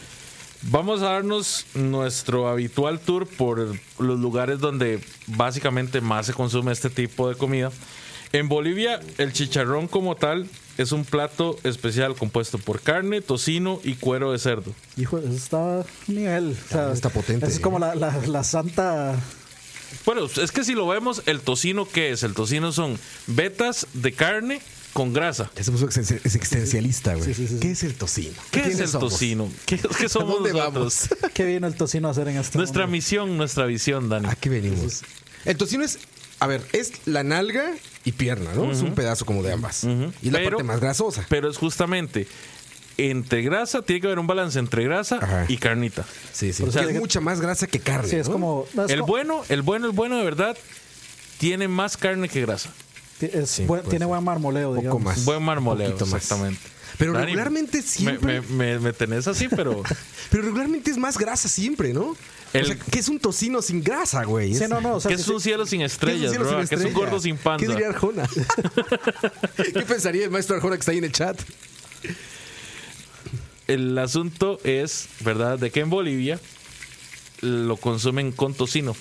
[0.71, 3.59] Vamos a darnos nuestro habitual tour por
[3.99, 7.71] los lugares donde básicamente más se consume este tipo de comida.
[8.35, 13.95] En Bolivia, el chicharrón como tal es un plato especial compuesto por carne, tocino y
[13.95, 14.75] cuero de cerdo.
[14.97, 16.57] Hijo, eso está a nivel.
[16.67, 17.81] O sea, Está potente, Es como ¿eh?
[17.81, 19.15] la, la, la santa.
[20.05, 22.25] Bueno, es que si lo vemos, el tocino, ¿qué es?
[22.25, 24.61] El tocino son vetas de carne
[24.93, 25.49] con grasa.
[25.55, 27.27] Ya se puso existen- es existencialista, güey.
[27.27, 27.61] Sí, sí, sí, sí.
[27.61, 28.35] ¿Qué es el tocino?
[28.51, 29.13] ¿Qué es ¿Quiénes el somos?
[29.13, 29.49] tocino?
[29.65, 30.75] ¿Qué, qué ¿A somos dónde nosotros?
[30.75, 31.33] vamos?
[31.35, 34.27] ¿Qué viene el tocino a hacer en este Nuestra misión, nuestra visión, Dani.
[34.29, 35.03] ¿A qué venimos?
[35.45, 36.01] El tocino es,
[36.41, 37.73] a ver, es la nalga
[38.05, 38.71] y pierna, ¿no?
[38.71, 39.85] Es un pedazo como de ambas.
[40.23, 41.25] Y la Pero- parte más grasosa.
[41.29, 42.27] Pero es justamente
[42.97, 45.47] entre grasa, tiene que haber un balance entre grasa Ajá.
[45.49, 46.05] y carnita.
[46.33, 46.63] Sí, sí.
[46.63, 48.09] Pero Porque es mucha más grasa que carne.
[48.09, 48.35] Sí, es ¿no?
[48.35, 48.67] como.
[48.75, 50.57] no, es El como- bueno, el bueno, el bueno de verdad,
[51.39, 52.71] tiene más carne que grasa.
[53.21, 54.07] es Sí, buen- tiene ser.
[54.09, 55.03] buen marmoleo, Poco digamos.
[55.03, 55.25] más.
[55.25, 56.23] Buen marmoleo, Un poquito más.
[56.23, 56.61] exactamente.
[56.99, 58.41] Pero Dani, regularmente me- siempre.
[58.43, 59.83] Me, me- me tenés así, pero
[60.31, 62.15] Pero regularmente es más grasa siempre, ¿no?
[62.55, 64.55] El- O sea, que es un tocino sin grasa, güey.
[64.55, 64.95] Sí, Es- no, no.
[64.95, 66.75] O sea, que es un cielo sin ¿Qué es un estrellas, cielo bro, sin que
[66.77, 67.67] es un gordo sin panza.
[67.67, 68.27] ¿Qué diría Arjona?
[69.57, 71.39] ¿Qué pensaría el maestro Arjona que está ahí en el chat?
[73.67, 76.39] El asunto es, ¿verdad?, de que en Bolivia
[77.41, 78.95] lo consumen con tocino.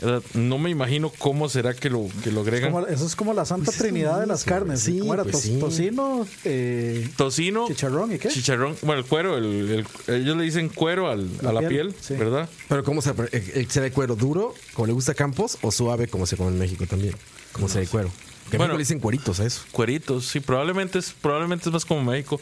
[0.00, 0.22] ¿Verdad?
[0.34, 2.72] No me imagino cómo será que lo, que lo agregan.
[2.72, 4.80] Como- eso es como la santa Pues es trinidad de las carnes.
[4.80, 5.24] sí, ¿Cómo era?
[5.24, 5.58] pues To- sí.
[5.58, 8.28] Tocino, eh, Tocino, chicharrón y qué?
[8.30, 11.70] chicharrón, bueno, el cuero, el- el- ellos le dicen cuero al- La a la piel,
[11.90, 12.14] piel, sí.
[12.14, 12.48] ¿verdad?
[12.68, 15.70] Pero ¿cómo se, el, el será de cuero duro, como le gusta a Campos, o
[15.70, 17.14] suave, como se come en México también?
[17.52, 18.08] ¿Cómo será de cuero?
[18.48, 18.72] Que en Bueno.
[18.74, 19.60] México le dicen cueritos a eso.
[19.70, 22.40] Cueritos, sí, probablemente es, probablemente es más como México.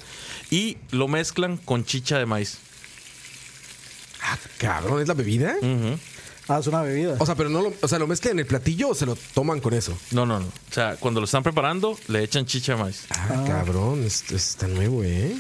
[0.51, 2.59] Y lo mezclan con chicha de maíz.
[4.23, 5.55] Ah, cabrón, ¿es la bebida?
[6.49, 7.17] Ah, es una bebida.
[7.19, 9.17] O sea, pero no lo, o sea, lo mezclan en el platillo o se lo
[9.35, 9.97] toman con eso.
[10.13, 10.47] No, no, no.
[10.47, 13.05] O sea, cuando lo están preparando, le echan chicha de maíz.
[13.11, 15.37] Ah, cabrón, es, está nuevo, ¿eh?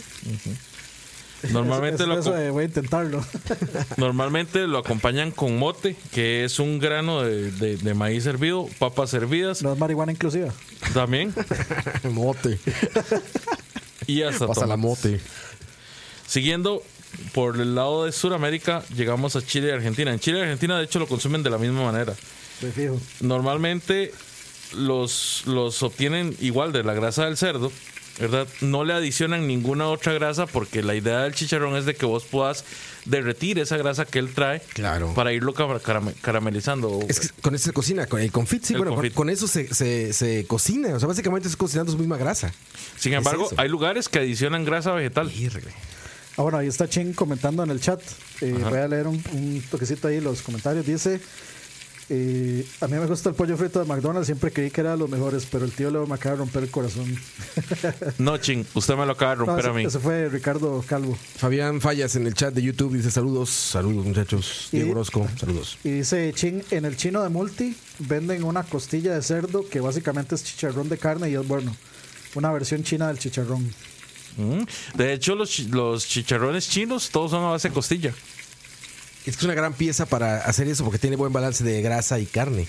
[1.53, 3.25] Normalmente, Es- lo, es- eso aco- de voy a intentarlo.
[3.97, 9.15] normalmente lo acompañan con mote, que es un grano de, de- de maíz hervido, papas
[9.15, 10.53] hervidas no es marihuana inclusiva.
[10.95, 11.33] también.
[12.11, 12.59] mote.
[14.07, 15.21] Y hasta Pasa la mote.
[16.27, 16.83] Siguiendo
[17.35, 20.13] por el lado de Sudamérica, llegamos a Chile y Argentina.
[20.13, 22.15] En Chile y Argentina, de hecho, lo consumen de la misma manera.
[22.61, 23.01] De fijo.
[23.21, 24.13] Normalmente
[24.75, 27.73] los, los obtienen igual de la grasa del cerdo,
[28.19, 28.47] ¿verdad?
[28.61, 32.25] No le adicionan ninguna otra grasa porque la idea del chicharrón es de que vos
[32.25, 32.65] puedas
[33.05, 35.15] derretir esa grasa que él trae Claro.
[35.15, 36.99] para irlo cara- carame- caramelizando.
[37.09, 39.15] Es que con eso se cocina, con el confit, sí, El bueno, con, confit.
[39.15, 40.95] con eso se, se, se cocina.
[40.95, 42.53] O sea, básicamente es cocinando su misma grasa.
[42.99, 45.31] Sin embargo, hay lugares que adicionan grasa vegetal.
[46.39, 48.01] Ah, bueno, ahí está Ching comentando en el chat.
[48.41, 50.87] Eh, voy a leer un, un toquecito ahí los comentarios.
[50.87, 51.21] Dice:
[52.09, 54.97] Y a mí me gusta el pollo frito de McDonald's, siempre creí que era de
[54.99, 57.05] los mejores, pero el tío Leo me acaba de romper el corazón.
[58.19, 59.85] No, ching, usted me lo acaba de No, romper ese, a mí.
[59.85, 61.19] ese fue Ricardo Calvo.
[61.37, 64.69] Fabián Fallas en el chat de YouTube dice saludos, saludos muchachos.
[64.73, 65.77] Y- Diego Orozco, saludos.
[65.85, 70.35] Y dice, chin, en el chino de multi venden una costilla de cerdo que básicamente
[70.37, 71.75] es chicharrón de carne y es bueno.
[72.37, 73.71] Una versión china del chicharrón.
[74.39, 74.63] Mm.
[74.95, 78.15] De hecho, los, los chicharrones chinos todos son a base de costilla.
[79.27, 82.19] Es que es una gran pieza para hacer eso porque tiene buen balance de grasa
[82.19, 82.67] y carne.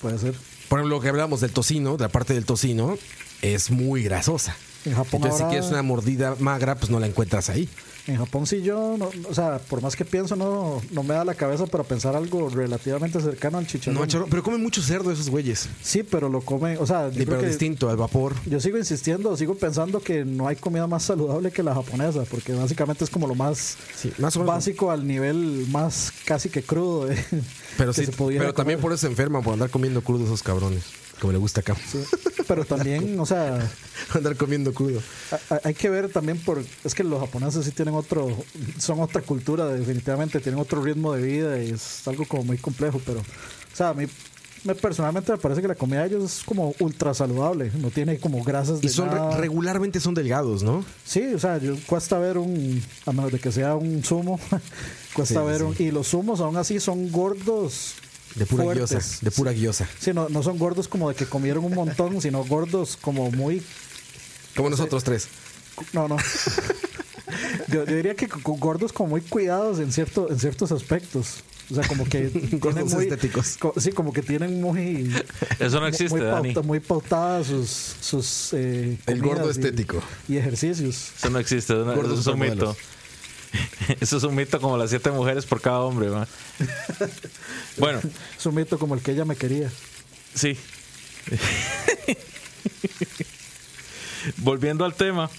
[0.00, 0.34] Puede ser.
[0.68, 2.98] Por ejemplo, lo que hablamos del tocino, de la parte del tocino,
[3.42, 4.56] es muy grasosa.
[4.84, 7.68] En Japón Entonces, si quieres una mordida magra, pues no la encuentras ahí.
[8.08, 11.24] En Japón sí yo, no- o sea, por más que pienso, no, no me da
[11.24, 14.00] la cabeza para pensar algo relativamente cercano al chicharrón.
[14.00, 15.68] No, chorro, pero comen mucho cerdo esos güeyes.
[15.82, 18.34] Sí, pero lo comen, o sea, yo Sí, creo pero que distinto, al vapor.
[18.44, 22.52] yo sigo insistiendo, sigo pensando que no hay comida más saludable que la japonesa, porque
[22.52, 27.06] básicamente es como lo más Sí, más básico al nivel más casi que crudo.
[27.06, 27.16] de-
[27.78, 30.42] Pero, que sí, se pero también por eso se enferman, por andar comiendo crudo esos
[30.42, 30.82] cabrones.
[31.22, 31.74] Como le gusta acá.
[31.90, 32.02] Sí.
[32.48, 33.58] Pero también, o sea,
[34.14, 35.00] andar comiendo crudo.
[35.62, 38.28] hay que ver también por es que los japoneses sí tienen otro
[38.78, 43.00] son otra cultura definitivamente tienen otro ritmo de vida y es algo como muy complejo
[43.06, 44.06] pero o sea a mí
[44.64, 48.18] me personalmente me parece que la comida de ellos es como ultra saludable no tiene
[48.18, 49.36] como grasas de Y son re- nada.
[49.36, 50.84] regularmente son delgados, ¿no?
[51.04, 54.38] sí o sea yo cuesta ver un a menos de que sea un zumo
[55.14, 55.62] cuesta Sí, ver sí.
[55.62, 57.94] un y los zumos aún así son gordos
[58.34, 58.90] De pura fuertes.
[58.90, 59.18] guiosa.
[59.22, 59.88] De pura guiosa.
[59.98, 63.62] sí no, no son gordos como de que comieron un montón sino gordos como muy
[64.56, 65.28] Como nosotros tres.
[65.92, 66.16] No, no.
[67.68, 71.42] Yo, yo diría que con gordos como muy cuidados en cierto en ciertos aspectos.
[71.70, 73.56] O sea, como que tienen Gordos muy, estéticos.
[73.58, 75.10] co- sí, como que tienen muy
[75.58, 76.52] Eso no existe, muy, Dani.
[76.52, 77.68] pauta- muy pautadas sus
[78.00, 80.02] sus eh, El gordo estético.
[80.28, 81.12] y, ejercicios.
[81.16, 81.72] Eso no existe.
[81.72, 82.76] Eso, no- eso es un mito.
[84.00, 86.08] Eso es un mito como las siete mujeres por cada hombre.
[87.78, 88.00] Bueno,
[88.38, 89.70] Es un mito como el que ella me quería.
[90.34, 90.56] sí.
[94.36, 95.30] Volviendo al tema,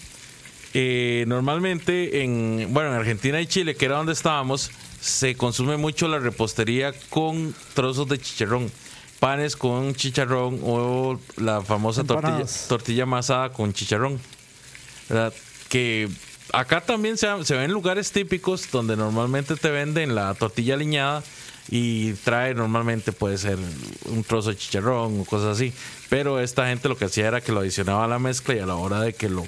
[0.74, 6.08] eh, normalmente en, bueno, en Argentina y Chile, que era donde estábamos, se consume mucho
[6.08, 8.72] la repostería con trozos de chicharrón,
[9.20, 14.20] panes con chicharrón o la famosa tortilla, tortilla amasada con chicharrón.
[15.10, 15.34] ¿verdad?
[15.70, 16.10] Que
[16.52, 21.24] acá también se, ven lugares típicos donde normalmente te venden la tortilla aliñada
[21.70, 23.58] y trae normalmente puede ser
[24.06, 25.74] un trozo de chicharrón o cosas así.
[26.10, 28.66] Pero esta gente lo que hacía era que lo adicionaba a la mezcla y a
[28.66, 29.46] la hora de que lo,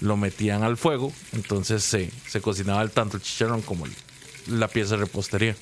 [0.00, 3.86] lo metían al fuego, entonces se, se cocinaba tanto el chicharrón como
[4.46, 5.56] la pieza de repostería.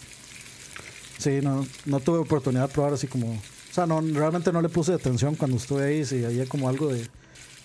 [1.19, 3.33] Sí, no, no tuve oportunidad de probar así como.
[3.33, 6.05] O sea, no, realmente no le puse atención cuando estuve ahí.
[6.05, 7.07] Si había como algo de.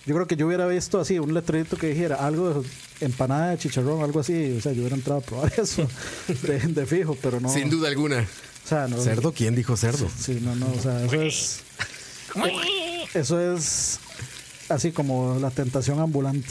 [0.05, 3.57] Yo creo que yo hubiera visto así un letrerito que dijera algo de empanada de
[3.59, 4.55] chicharrón, algo así.
[4.57, 5.87] O sea, yo hubiera entrado a probar eso
[6.27, 7.49] de, de fijo, pero no.
[7.49, 8.27] Sin duda alguna.
[8.65, 8.97] O sea, no.
[9.01, 9.31] ¿Cerdo?
[9.31, 10.09] ¿Quién dijo cerdo?
[10.17, 10.71] Sí, no, no.
[10.71, 11.61] O sea, eso es.
[13.13, 13.99] Eso es
[14.69, 16.49] así como la tentación ambulante.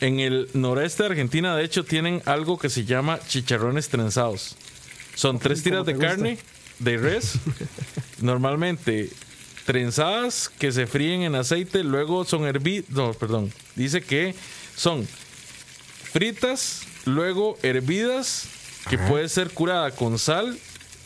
[0.00, 4.56] En el noreste de Argentina, de hecho, tienen algo que se llama chicharrones trenzados.
[5.14, 6.38] Son tres tiras de carne
[6.80, 7.34] de res,
[8.20, 9.10] normalmente
[9.68, 12.88] trenzadas que se fríen en aceite, luego son hervidas.
[12.88, 13.52] No, perdón.
[13.76, 14.34] Dice que
[14.74, 15.06] son
[16.10, 18.48] fritas, luego hervidas,
[18.88, 19.06] que Ajá.
[19.08, 20.58] puede ser curada con sal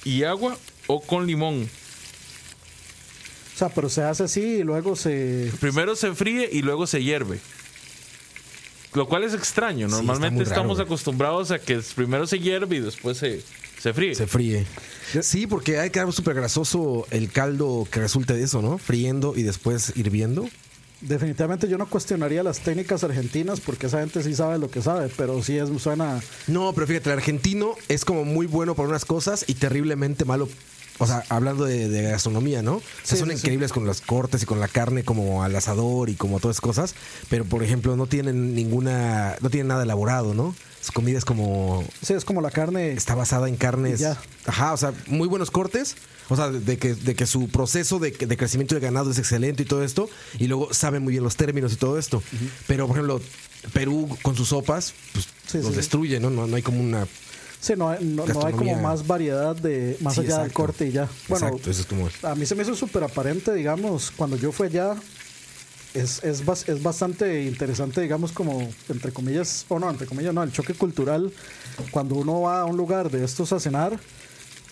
[0.05, 1.69] y agua o con limón.
[3.53, 5.51] O sea, pero se hace así y luego se.
[5.59, 7.41] Primero se fríe y luego se hierve.
[8.95, 9.89] Lo cual es extraño.
[9.89, 13.43] Normalmente raro, estamos acostumbrados a que primero se hierve y después se,
[13.83, 14.15] se fríe.
[14.15, 14.65] Se fríe.
[15.23, 18.79] Sí, porque hay que quedar súper grasoso el caldo que resulte de eso, ¿no?
[18.79, 20.49] Friendo y después hirviendo.
[21.01, 25.11] Definitivamente yo no cuestionaría las técnicas argentinas porque esa gente sí sabe lo que sabe,
[25.17, 26.21] pero sí es, suena.
[26.47, 30.49] No, pero fíjate, el argentino es como muy bueno por unas cosas y terriblemente malo.
[31.03, 32.77] O sea, hablando de, de gastronomía, ¿no?
[32.77, 33.41] O sea, Sí, son sí, sí.
[33.41, 36.61] increíbles con los cortes y con la carne como al asador y como todas esas
[36.63, 36.95] cosas.
[37.29, 39.37] Pero, por ejemplo, no tienen ninguna...
[39.41, 40.55] No tienen nada elaborado, ¿no?
[40.81, 41.85] Su comida es como...
[42.03, 42.93] Sí, es como la carne.
[42.93, 44.01] Está basada en carnes...
[44.01, 44.17] Ya.
[44.47, 45.97] Ajá, o sea, muy buenos cortes.
[46.29, 49.65] O sea, de que, de que su proceso de, de crecimiento de ganado es excelente
[49.65, 50.09] y todo esto.
[50.39, 52.23] Y luego saben muy bien los términos y todo esto.
[52.67, 53.21] Pero, por ejemplo,
[53.73, 55.29] Perú con sus sopas, pues
[55.65, 56.31] los destruye, ¿no?
[56.31, 56.47] ¿no?
[56.47, 57.07] No hay como una...
[57.63, 60.55] Sí, no, hay- no, no hay como más variedad de más Sí, allá del exacto.
[60.55, 61.09] corte y ya.
[61.29, 62.09] Bueno, Exacto, eso es como...
[62.25, 64.97] a mí se me hizo súper aparente, digamos, cuando yo fui allá.
[65.95, 70.51] Es, es, es bastante interesante, digamos, como, entre comillas, o no, entre comillas, no, el
[70.51, 71.31] choque cultural,
[71.93, 74.01] cuando uno va a un lugar de estos a cenar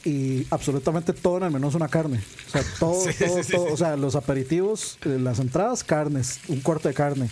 [0.03, 2.20] y absolutamente todo en el menú es una carne.
[2.49, 6.61] O sea, todo, Sí, todo, sí, o sea, los aperitivos, eh, las entradas, carnes, un
[6.61, 7.28] corte de carne.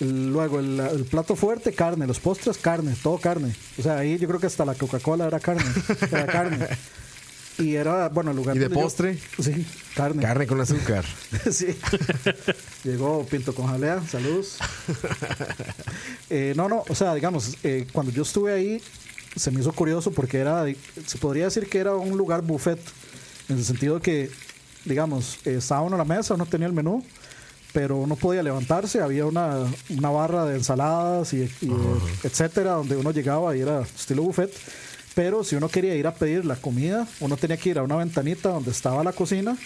[0.00, 3.54] Luego el, el plato fuerte, carne, los postres, carne, todo carne.
[3.78, 5.64] O sea, ahí yo creo que hasta la Coca-Cola era carne.
[6.10, 6.66] Era carne.
[7.58, 9.18] Y era, bueno, el lugar ¿Y de yo- postre?
[9.38, 10.22] sí, carne.
[10.22, 11.04] Carne con azúcar.
[11.50, 11.76] sí.
[12.84, 14.56] Llegó Pinto con jalea, saludos.
[16.30, 18.82] Eh, no, no, o sea, digamos, eh, cuando yo estuve ahí,
[19.36, 20.64] se me hizo curioso porque era,
[21.06, 22.80] se podría decir que era un lugar buffet,
[23.48, 24.30] en el sentido que,
[24.84, 27.04] digamos, eh, estaba uno a la mesa, uno tenía el menú,
[27.72, 31.70] pero uno podía levantarse, había una, una barra de ensaladas y, y,
[32.24, 34.52] etcétera, donde uno llegaba y era estilo buffet.
[35.14, 37.96] Pero si uno quería ir a pedir la comida, uno tenía que ir a una
[37.96, 39.56] ventanita donde estaba la cocina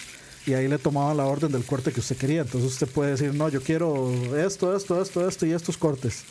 [0.45, 2.41] y ahí le tomaban la orden del corte que usted quería.
[2.41, 6.23] Entonces usted puede decir, no, yo quiero esto, esto, esto, esto y estos cortes.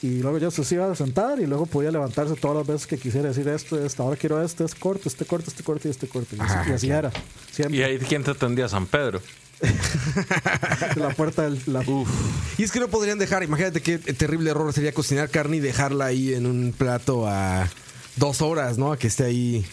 [0.00, 2.86] Y luego ya usted se iba a sentar y luego podía levantarse todas las veces
[2.86, 5.90] que quisiera decir esto, esto, ahora quiero este, este corte, este corte, este corte y
[5.90, 6.36] este corte.
[6.36, 7.10] Y así, Ajá, y así era.
[7.50, 7.78] Siempre.
[7.78, 8.68] Y ahí, ¿quién te atendía?
[8.68, 9.20] San Pedro.
[10.96, 11.60] la puerta del...
[11.66, 11.84] La,
[12.56, 16.06] Y es que no podrían dejar, imagínate qué terrible error sería cocinar carne y dejarla
[16.06, 17.68] ahí en un plato a
[18.16, 18.92] dos horas, ¿no?
[18.92, 19.66] A que esté ahí.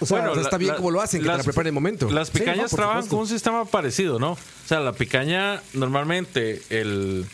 [0.00, 1.74] o sea, o sea, está bien como lo hacen, que te la preparen en el
[1.74, 2.10] momento.
[2.10, 3.16] Las Sí, picañas no, trabajan supuesto.
[3.16, 4.32] con un sistema parecido, ¿no?
[4.32, 7.26] O sea, la picaña, normalmente el,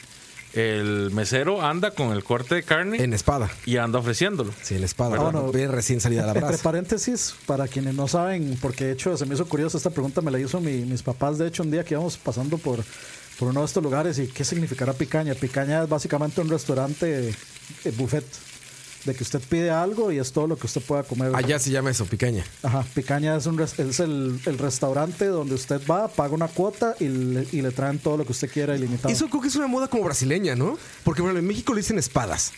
[0.55, 3.51] el mesero anda con el corte de carne En espada.
[3.65, 4.53] y anda ofreciéndolo.
[4.63, 5.17] Sí, en espada.
[5.19, 5.51] Ah, bueno.
[5.53, 6.63] Bien recién salida de la Entre brasa.
[6.63, 10.31] paréntesis, para quienes no saben, porque de hecho se me hizo curioso esta pregunta, me
[10.31, 12.81] la hizo mi- mis papás, de hecho, un día que íbamos pasando por,
[13.39, 15.35] por uno de estos lugares y qué significará picaña.
[15.35, 18.25] Picaña es básicamente un restaurante eh, buffet,
[19.05, 21.35] de que usted pide algo y es todo lo que usted pueda comer.
[21.35, 22.45] Allá se llama eso, picaña.
[22.63, 26.95] Ajá, picaña es, un res- es el, el restaurante donde usted va, paga una cuota
[27.01, 29.13] y le, y le traen todo lo que usted quiera ilimitado.
[29.13, 30.79] Eso creo que es una moda como brasileña, ¿no?
[31.05, 32.53] Porque bueno, en México le dicen espadas.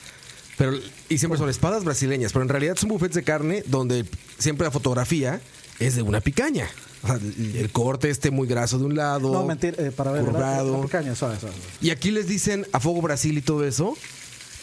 [0.57, 0.72] Pero,
[1.09, 4.05] y siempre son espadas brasileñas, pero en realidad son buffets de carne donde
[4.38, 5.40] siempre la fotografía
[5.80, 6.68] es de una picaña.
[7.03, 9.32] O sea, el, corte este muy graso de un lado.
[9.32, 11.55] no, mentira, eh, para ver, la- picaña, suave, suave.
[11.80, 13.97] Y aquí les dicen a Fuego Brasil y todo eso,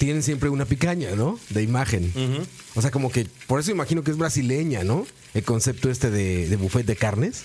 [0.02, 1.40] tienen siempre una picaña, ¿no?
[1.52, 2.12] De imagen.
[2.74, 5.06] O sea, como que por eso imagino que es brasileña, ¿no?
[5.36, 7.44] El concepto este de, de buffet de carnes.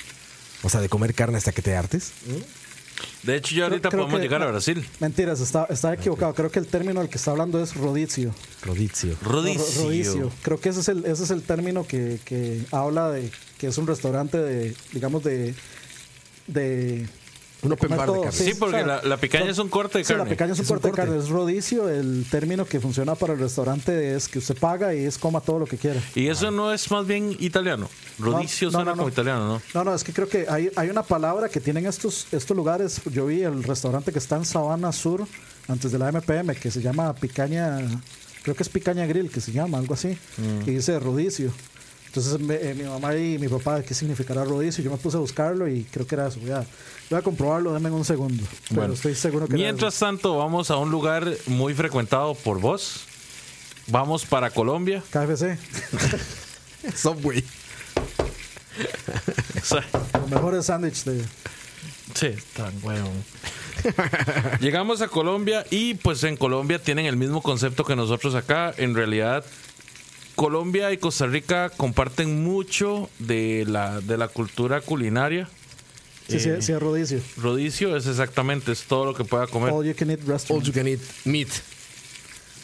[0.62, 2.12] O sea, de comer carne hasta que te hartes.
[3.24, 4.88] De hecho, ya ahorita Creo podemos que- llegar a no, Brasil.
[5.00, 6.32] Mentiras, está, está equivocado.
[6.32, 8.34] Creo que el término del que está hablando es rodizio.
[8.62, 9.16] Rodizio.
[9.20, 9.82] No, ro- Rodicio.
[9.84, 10.32] rodicio.
[10.42, 13.76] Creo que ese es el, ese es el término que, que habla de que es
[13.76, 15.54] un restaurante de, digamos, de.
[16.46, 17.06] de
[17.66, 18.32] Un open bar de carne.
[18.32, 20.24] Sí, porque o sea, la, la picaña es un corte de Sí, carne.
[20.24, 21.06] la picaña es un Es un corte de corte.
[21.10, 21.88] carne, es rodicio.
[21.88, 25.58] El término que funciona para el restaurante es que usted paga y es coma todo
[25.58, 26.00] lo que quiera.
[26.14, 27.88] Y eso no es más bien italiano.
[28.18, 29.12] Rodicio No, no, suena no, como no.
[29.12, 29.62] italiano, ¿no?
[29.74, 33.00] No, no, es que creo que hay, hay una palabra que tienen estos, estos lugares.
[33.12, 35.26] Yo vi el restaurante que está en Sabana Sur,
[35.68, 37.78] antes de la MPM, que se llama Picaña,
[38.42, 40.68] creo que es Picaña Grill, que se llama, algo así, Mm.
[40.68, 41.50] y dice rodicio.
[42.16, 44.82] Entonces me- eh, mi mamá y mi papá, ¿qué significará rodicio?
[44.82, 46.40] Yo me puse a buscarlo y creo que era eso.
[46.40, 46.64] Voy a,
[47.10, 48.42] voy a comprobarlo, denme un segundo.
[48.68, 52.58] Pero Bueno, estoy seguro que era Mientras tanto, vamos a un lugar muy frecuentado por
[52.58, 53.00] vos.
[53.88, 55.02] Vamos para Colombia.
[55.10, 55.58] KFC,
[56.96, 57.44] Subway.
[60.20, 61.24] Los mejores sándwiches de...
[62.14, 63.12] Sí, tan huevón.
[64.60, 68.72] Llegamos a Colombia y pues en Colombia tienen el mismo concepto que nosotros acá.
[68.78, 69.44] En realidad,
[70.36, 75.48] Colombia y Costa Rica comparten mucho de la, de la cultura culinaria.
[76.28, 77.20] Sí, sí, Eh, sí, es rodicio.
[77.36, 79.72] Rodicio es exactamente, es todo lo que pueda comer.
[79.72, 80.64] All you can eat All restaurant.
[80.66, 81.48] you can eat meat.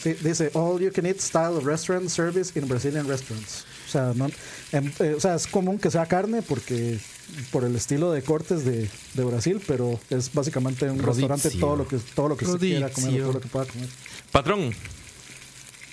[0.02, 3.64] Sí, dice all you can eat style of restaurant service in Brazilian restaurants.
[3.86, 4.26] O sea, no,
[4.72, 6.98] em, eh, o sea, es común que sea carne porque
[7.52, 11.28] por el estilo de cortes de, de Brasil, pero es básicamente un Rodicio.
[11.28, 13.88] restaurante todo lo que todo lo que usted quiera comer, todo lo que pueda comer.
[14.32, 14.74] Patrón,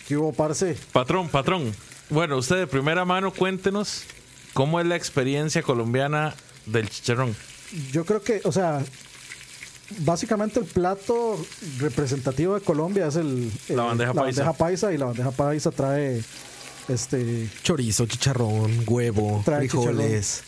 [0.10, 0.76] ¿Qué hubo, parce?
[0.92, 1.74] patrón, patrón.
[2.10, 4.02] Bueno, usted de primera mano cuéntenos
[4.54, 6.36] cómo es la experiencia colombiana
[6.66, 7.36] del chicharrón.
[7.92, 8.84] Yo creo que, o sea,
[10.00, 11.40] básicamente el plato
[11.78, 14.42] representativo de Colombia es el La bandeja la paisa.
[14.44, 16.24] bandeja paisa y la bandeja paisa trae
[16.88, 20.42] este Chorizo, chicharrón, huevo, Trae frijoles.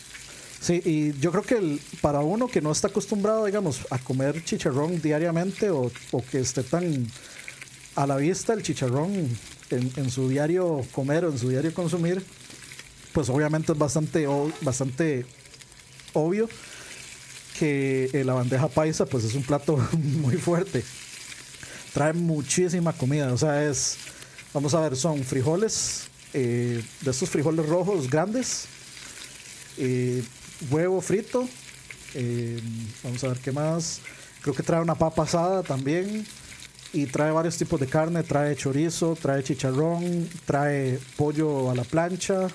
[0.60, 4.44] Sí, y yo creo que el- para uno que no está acostumbrado, digamos, a comer
[4.44, 7.06] chicharrón diariamente o, o que esté tan
[7.94, 9.28] a la vista el chicharrón
[9.72, 12.24] en, su diario comer o en su diario consumir,
[13.12, 14.26] pues obviamente es bastante,
[14.60, 15.26] bastante
[16.12, 16.48] obvio
[17.58, 20.84] que eh, la bandeja paisa pues es un plato muy fuerte.
[21.92, 23.98] Trae muchísima comida, o sea, es,
[24.54, 28.64] vamos a ver, son frijoles, eh, de estos frijoles rojos grandes,
[29.76, 30.22] eh,
[30.70, 31.48] huevo frito.
[33.02, 34.00] vamos a ver qué más.
[34.40, 36.26] Creo que trae una papa asada también.
[36.92, 38.22] Y trae varios tipos de carne.
[38.22, 42.48] Trae chorizo, trae chicharrón, trae pollo a la plancha.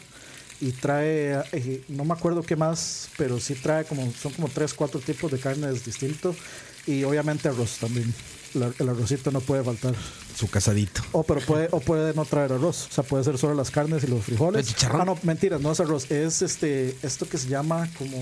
[0.60, 4.74] Y trae, eh, no me acuerdo qué más, pero sí trae como, son como tres,
[4.74, 6.36] cuatro tipos de carnes distintos.
[6.88, 8.14] Y obviamente arroz también.
[8.54, 9.94] la- el arrocito no puede faltar.
[10.36, 11.02] Su casadito.
[11.12, 12.88] O pero puede, o puede no traer arroz.
[12.90, 14.68] O sea, puede ser solo las carnes y los frijoles.
[14.68, 15.02] ¿El chicharrón?
[15.02, 16.10] Ah, no, mentiras, no es arroz.
[16.10, 18.18] Es este, esto que se llama como.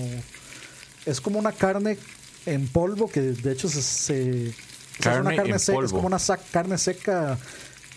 [1.06, 1.96] Es como una carne
[2.44, 3.80] en polvo que de hecho se.
[3.82, 4.54] se-
[4.98, 5.84] o sea, es una Carne seca.
[5.84, 7.38] Es como una sa- carne seca.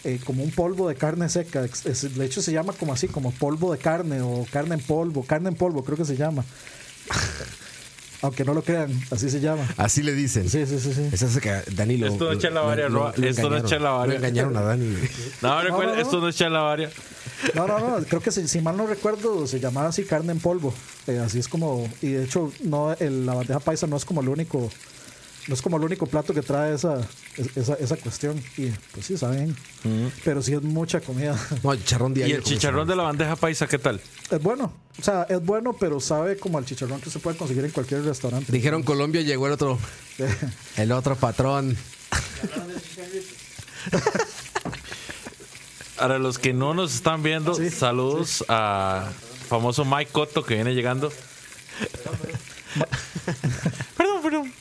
[0.06, 1.66] eh, como un polvo de carne seca.
[1.66, 4.82] Es- es- de hecho, se llama como así, como polvo de carne o carne en
[4.82, 5.26] polvo.
[5.26, 6.46] Carne en polvo, creo que se llama.
[8.22, 9.66] Aunque no lo crean, así se llama.
[9.78, 10.50] Así le dicen.
[10.50, 11.10] Sí, sí, sí, sí.
[11.12, 12.08] Es que Dani lo.
[12.08, 13.66] Esto no echa la lo- varia, lo- Esto no engañaron.
[13.66, 14.14] echa la varia.
[14.14, 14.96] Lo engañaron a Dani.
[15.42, 16.02] No, recuerda, no, no.
[16.02, 16.90] esto no es chalabaria.
[17.56, 20.40] No, no, no, creo que si, si mal no recuerdo se llamaba así carne en
[20.40, 20.74] polvo.
[21.08, 24.20] Eh, así es como, y de hecho no el- la bandeja paisa no es como
[24.20, 24.70] el único,
[25.48, 27.00] no es como el único plato que trae esa,
[27.38, 28.42] es- esa, esa cuestión.
[28.58, 29.56] Y pues sí, saben,
[30.24, 31.36] pero sí es mucha comida.
[31.64, 32.36] No, el chicharrón ¿Y diario.
[32.38, 34.00] el chicharrón de la bandeja paisa qué tal?
[34.30, 37.66] Es bueno, o sea, es bueno, pero sabe como al chicharrón que se puede conseguir
[37.66, 38.52] en cualquier restaurante.
[38.52, 39.80] Dijeron Colombia, llegó el otro.
[40.78, 41.76] El otro patrón.
[45.98, 49.10] Para los que no nos están viendo, Sí, saludos a
[49.50, 51.10] famoso Mike Cotto que viene llegando.
[53.98, 54.54] perdón, perdón.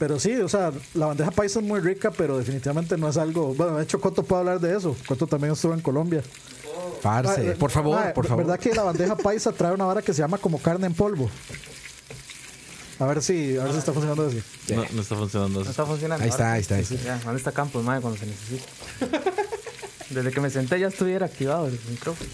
[0.00, 3.54] Pero sí, o sea, la bandeja paisa es muy rica, pero definitivamente no es algo.
[3.54, 4.96] Bueno, de hecho, Coto puede hablar de eso.
[5.06, 6.22] Coto también estuvo en Colombia.
[7.02, 7.50] Parce.
[7.50, 8.46] Ah, Por favor, ah, por favor.
[8.46, 11.30] ¿Verdad que la bandeja paisa trae una vara que se llama como carne en polvo?
[12.98, 14.38] A ver si, a ver si está funcionando eso.
[14.74, 15.70] No, no está funcionando No eso.
[15.70, 16.24] está funcionando.
[16.24, 16.94] Ahí está, ahí está, ahí está.
[16.96, 18.64] Ya, ¿dónde está Campos, madre, cuando se necesita?
[20.10, 22.28] Desde que me senté ya estuviera activado el micrófono.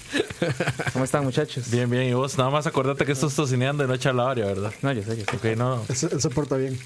[0.92, 1.70] ¿Cómo están, muchachos?
[1.70, 2.04] Bien, bien.
[2.04, 4.72] Y vos nada más acordate que estás tocineando y no chalabaria, ¿verdad?
[4.82, 5.36] No, yo sé, yo sé.
[5.52, 6.78] Ok, no, se porta bien.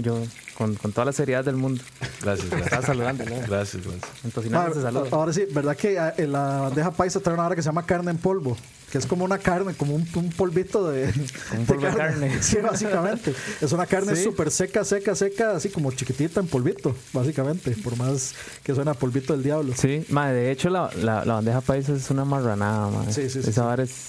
[0.00, 0.22] Yo,
[0.56, 1.82] con, con toda la seriedad del mundo.
[2.22, 2.84] Gracias, Estaba gracias.
[2.86, 3.36] saludando, ¿no?
[3.46, 4.10] Gracias, gracias.
[4.24, 5.08] En Tocinano se Ah, saluda.
[5.10, 7.84] ahora sí, ¿verdad que ah, en la bandeja paisa trae una vara que se llama
[7.84, 8.56] carne en polvo?
[8.90, 11.12] Que es como una carne, como un, un polvito de,
[11.56, 12.38] un polvo de carne.
[12.42, 13.32] Sí, básicamente.
[13.60, 14.24] Es una carne Sí.
[14.24, 17.70] súper seca, seca, seca, así como chiquitita en polvito, básicamente.
[17.82, 18.34] Por más
[18.64, 19.72] que suena polvito del diablo.
[19.76, 23.12] Sí, madre, de hecho la, la, la bandeja paisa es una marranada, madre.
[23.12, 23.60] Sí, sí, sí, Esa sí.
[23.60, 24.08] vara es,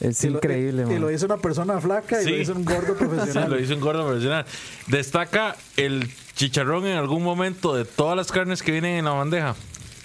[0.00, 2.30] es Y lo- increíble, y, lo dice una persona flaca y Sí.
[2.32, 3.50] lo dice un gordo Sí, profesional.
[3.50, 4.44] lo hizo un gordo profesional.
[4.88, 9.54] Destaca el chicharrón en algún momento de todas las carnes que vienen en la bandeja.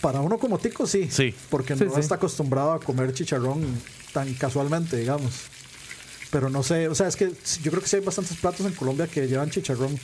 [0.01, 1.09] Para uno como tico, sí.
[1.11, 1.33] Sí.
[1.49, 1.99] Porque Sí, no sí.
[1.99, 3.65] está acostumbrado a comer chicharrón
[4.13, 5.31] tan casualmente, digamos.
[6.31, 7.31] Pero no sé, o sea, es que
[7.63, 9.97] yo creo que sí hay bastantes platos en Colombia que llevan chicharrón.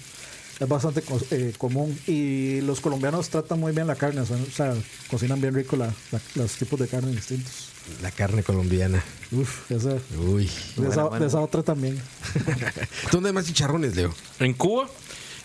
[0.59, 1.97] Es bastante co- eh, común.
[2.07, 4.25] Y los colombianos tratan muy bien la carne.
[4.25, 4.73] son- O sea,
[5.09, 7.69] cocinan bien rico la- la- los tipos de carne distintos.
[8.01, 9.03] La carne colombiana.
[9.31, 10.49] Uf, esa, Uy.
[10.77, 11.19] de, esa, bueno.
[11.19, 11.99] de esa otra también.
[13.11, 14.13] ¿Dónde hay más chicharrones, Leo?
[14.39, 14.87] En Cuba,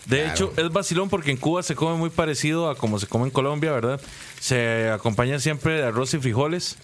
[0.05, 0.31] de Claro.
[0.33, 3.31] hecho, es vacilón porque en Cuba se come muy parecido a como se come en
[3.31, 4.01] Colombia, ¿verdad?
[4.39, 6.77] Se acompaña siempre de arroz y frijoles.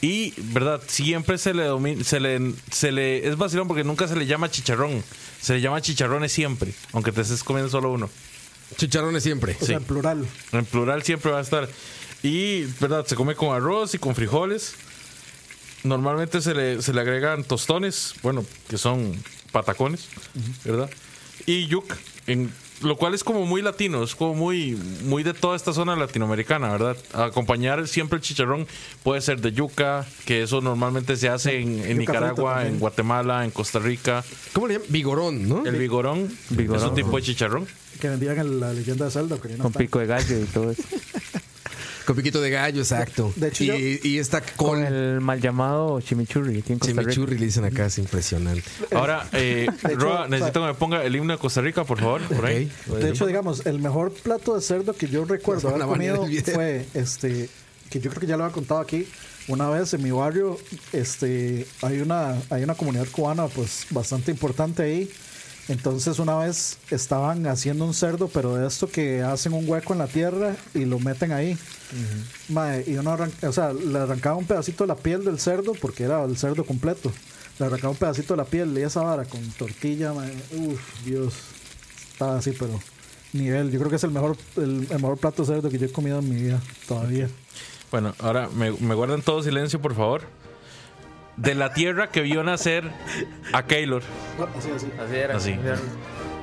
[0.00, 0.82] Y, ¿verdad?
[0.86, 1.68] Siempre se le,
[2.04, 5.02] se le se le es vacilón porque nunca se le llama chicharrón.
[5.40, 8.10] Se le llama chicharrones siempre, aunque te estés comiendo solo uno.
[8.76, 9.56] Chicharrones siempre.
[9.60, 10.26] O sea, en plural.
[10.52, 11.68] En plural siempre va a estar.
[12.22, 13.06] Y, ¿verdad?
[13.06, 14.74] Se come con arroz y con frijoles.
[15.84, 20.08] Normalmente se le, se le agregan tostones, bueno, que son patacones,
[20.64, 20.88] ¿verdad?
[21.46, 22.50] Y yuca, en,
[22.82, 26.70] lo cual es como muy latino, es como muy, muy de toda esta zona latinoamericana,
[26.70, 26.96] ¿verdad?
[27.12, 28.66] Acompañar siempre el chicharrón
[29.02, 33.78] puede ser de yuca, que eso normalmente se hace en, Nicaragua, en Guatemala, en Costa
[33.78, 34.24] Rica.
[34.52, 34.88] ¿Cómo le llaman?
[34.90, 35.64] Vigorón, ¿no?
[35.64, 36.82] El vigorón, Vigorón.
[36.82, 37.66] es un tipo de chicharrón.
[38.00, 39.36] Que vendían en la leyenda de Zelda.
[39.58, 40.82] Con pico de gallo y todo eso.
[42.06, 43.32] Con piquito de gallo, exacto.
[43.36, 46.92] De hecho, y, yo- y esta Con con el mal llamado chimichurri aquí en Costa
[47.00, 47.12] Rica.
[47.12, 48.62] chimichurri le dicen acá, es impresionante.
[48.94, 52.20] Ahora, eh, hecho, Roa, necesito que me ponga el himno de Costa Rica, por favor,
[52.22, 52.70] por ahí.
[53.00, 57.48] De hecho, digamos, el mejor plato de cerdo que yo recuerdo haber comido fue este
[57.90, 59.06] que yo creo que ya lo había contado aquí.
[59.46, 60.58] Una vez en mi barrio,
[60.92, 65.10] este, hay una, hay una comunidad cubana pues bastante importante ahí.
[65.68, 69.98] Entonces una vez estaban haciendo un cerdo, pero de esto que hacen un hueco en
[69.98, 71.56] la tierra y lo meten ahí.
[72.86, 76.22] Y uno o sea, le arrancaba un pedacito de la piel del cerdo, porque era
[76.24, 77.10] el cerdo completo.
[77.58, 81.34] Le arrancaba un pedacito de la piel y esa vara con tortilla, mae, uf, Dios.
[82.12, 82.78] Estaba así, pero
[83.32, 83.70] nivel.
[83.70, 85.92] Yo creo que es el mejor, el, el mejor plato de cerdo que yo he
[85.92, 87.28] comido en mi vida todavía.
[87.90, 90.22] Bueno, ahora me, me guardan todo silencio, por favor.
[91.36, 92.84] De la tierra que vio nacer
[93.52, 94.02] a Keylor.
[94.56, 94.86] así, así.
[94.98, 95.36] Así era.
[95.36, 95.50] Así.
[95.52, 95.76] era.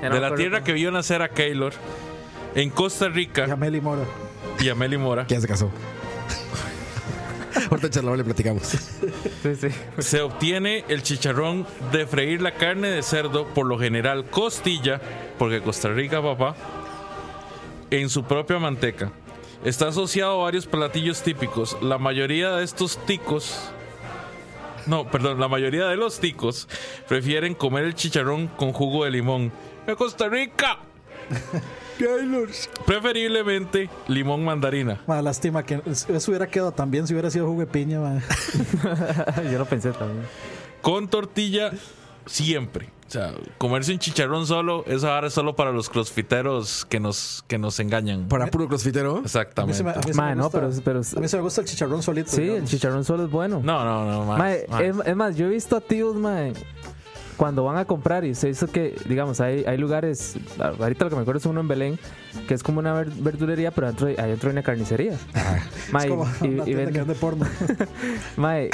[0.09, 0.65] No De la tierra cómo.
[0.65, 1.73] que vio nacer a Keylor
[2.55, 4.03] en Costa Y Rica a Meli Mora.
[4.59, 5.25] y a Meli Mora.
[5.25, 5.71] ¿Quién se casó?
[7.69, 8.63] Ahorita charlamos le platicamos.
[8.63, 9.67] Sí, sí.
[9.99, 14.99] Se obtiene el chicharrón de freír la carne de cerdo, por lo general costilla,
[15.37, 16.55] porque Costa Rica, papá,
[17.89, 19.11] en su propia manteca.
[19.63, 21.77] Está asociado a varios platillos típicos.
[21.81, 23.69] La mayoría de estos ticos,
[24.85, 26.67] no, perdón, la mayoría de los ticos
[27.07, 29.51] prefieren comer el chicharrón con jugo de limón.
[29.87, 30.79] ¡En Costa Rica!
[32.85, 35.01] Preferiblemente limón mandarina.
[35.05, 37.99] Ma, lástima que eso hubiera quedado también si hubiera sido jugo de piña.
[39.51, 40.25] Yo lo pensé también.
[40.81, 41.71] Con tortilla
[42.25, 42.89] siempre.
[43.07, 47.43] O sea, comerse un chicharrón solo, eso ahora es solo para los crossfiteros que nos,
[47.47, 48.29] que nos engañan.
[48.29, 49.17] Para puro crossfitero.
[49.17, 49.77] A mí Exactamente.
[49.77, 51.43] se me, a mí se Ma, me no, gusta, pero, pero a mí se me
[51.43, 52.31] gusta el chicharrón solito.
[52.31, 53.59] sí, el chicharrón solo es bueno.
[53.61, 54.37] No, no, no.
[54.37, 56.53] Mae, es, es más, yo he visto a tíos, mae,
[57.41, 61.15] cuando van a comprar y se hizo que, digamos, hay, hay lugares, ahorita lo que
[61.15, 61.99] me acuerdo es uno en Belén,
[62.47, 65.17] que es como una ver- verdulería, pero adentro, hay- adentro hay una carnicería.
[65.91, 67.47] Mae, Es como y, una venden, vende porno.
[68.37, 68.69] mae,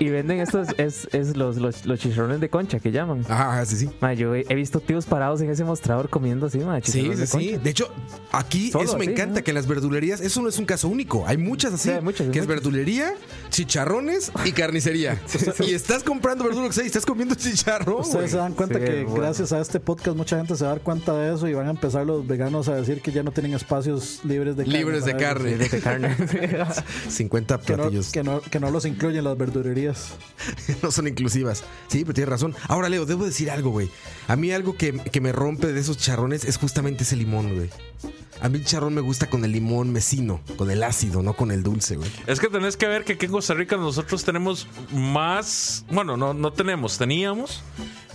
[0.00, 3.26] y venden estos, es, es los, los, los chicharrones de concha que llaman.
[3.28, 3.90] Ajá, sí, sí.
[4.00, 7.28] Mae, yo he, he visto tíos parados en ese mostrador comiendo así, mae, Sí, chicharrones
[7.30, 7.60] sí, de sí.
[7.62, 7.88] De hecho,
[8.32, 9.44] aquí Solo eso me encanta ¿no?
[9.44, 11.24] que en las verdulerías, eso no es un caso único.
[11.26, 11.90] Hay muchas así.
[11.90, 12.46] Sí, hay muchas, que es muchas.
[12.46, 13.12] verdulería,
[13.50, 15.20] chicharrones y carnicería.
[15.60, 17.34] y estás comprando verdura, lo que sea, y estás comiendo
[17.86, 18.28] Ustedes güey.
[18.28, 19.20] se dan cuenta Sí, que bueno.
[19.20, 21.66] gracias a este podcast mucha gente se va a dar cuenta de eso y van
[21.66, 24.78] a empezar los veganos a decir que ya no tienen espacios libres de carne.
[24.78, 25.56] Libres de carne.
[25.56, 26.16] De carne.
[27.08, 28.12] 50 Que no, platillos.
[28.12, 30.12] que, no, que no los incluyen las verdurerías.
[30.82, 31.64] no son inclusivas.
[31.88, 32.54] Sí, pero tienes razón.
[32.68, 33.90] Ahora, Leo, debo decir algo, güey.
[34.28, 37.70] A mí algo que, que me rompe de esos charrones es justamente ese limón, güey.
[38.42, 41.52] A mí el charrón me gusta con el limón mesino, con el ácido, no con
[41.52, 42.10] el dulce, güey.
[42.26, 45.84] Es que tenés que ver que aquí en Costa Rica nosotros tenemos más.
[45.88, 47.62] Bueno, no, no tenemos, teníamos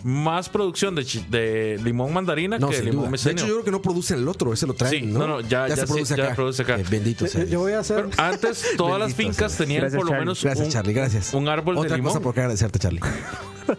[0.07, 3.21] más producción de, de limón mandarina No, que de limón duda.
[3.23, 5.19] De hecho, yo creo que no producen el otro, ese lo traen, Sí, ¿no?
[5.19, 6.35] no, no, ya- ya se sí, produce ya acá.
[6.35, 6.79] produce acá.
[6.79, 7.43] Eh, bendito sea.
[7.43, 8.07] Yo, voy a hacer.
[8.09, 9.65] Pero antes todas las fincas sea.
[9.65, 10.25] tenían Gracias, por lo Charlie.
[10.25, 11.33] menos Gracias, un, Charlie, gracias.
[11.33, 12.11] un árbol de Otra limón.
[12.13, 13.01] cosa por qué agradecerte, Charlie.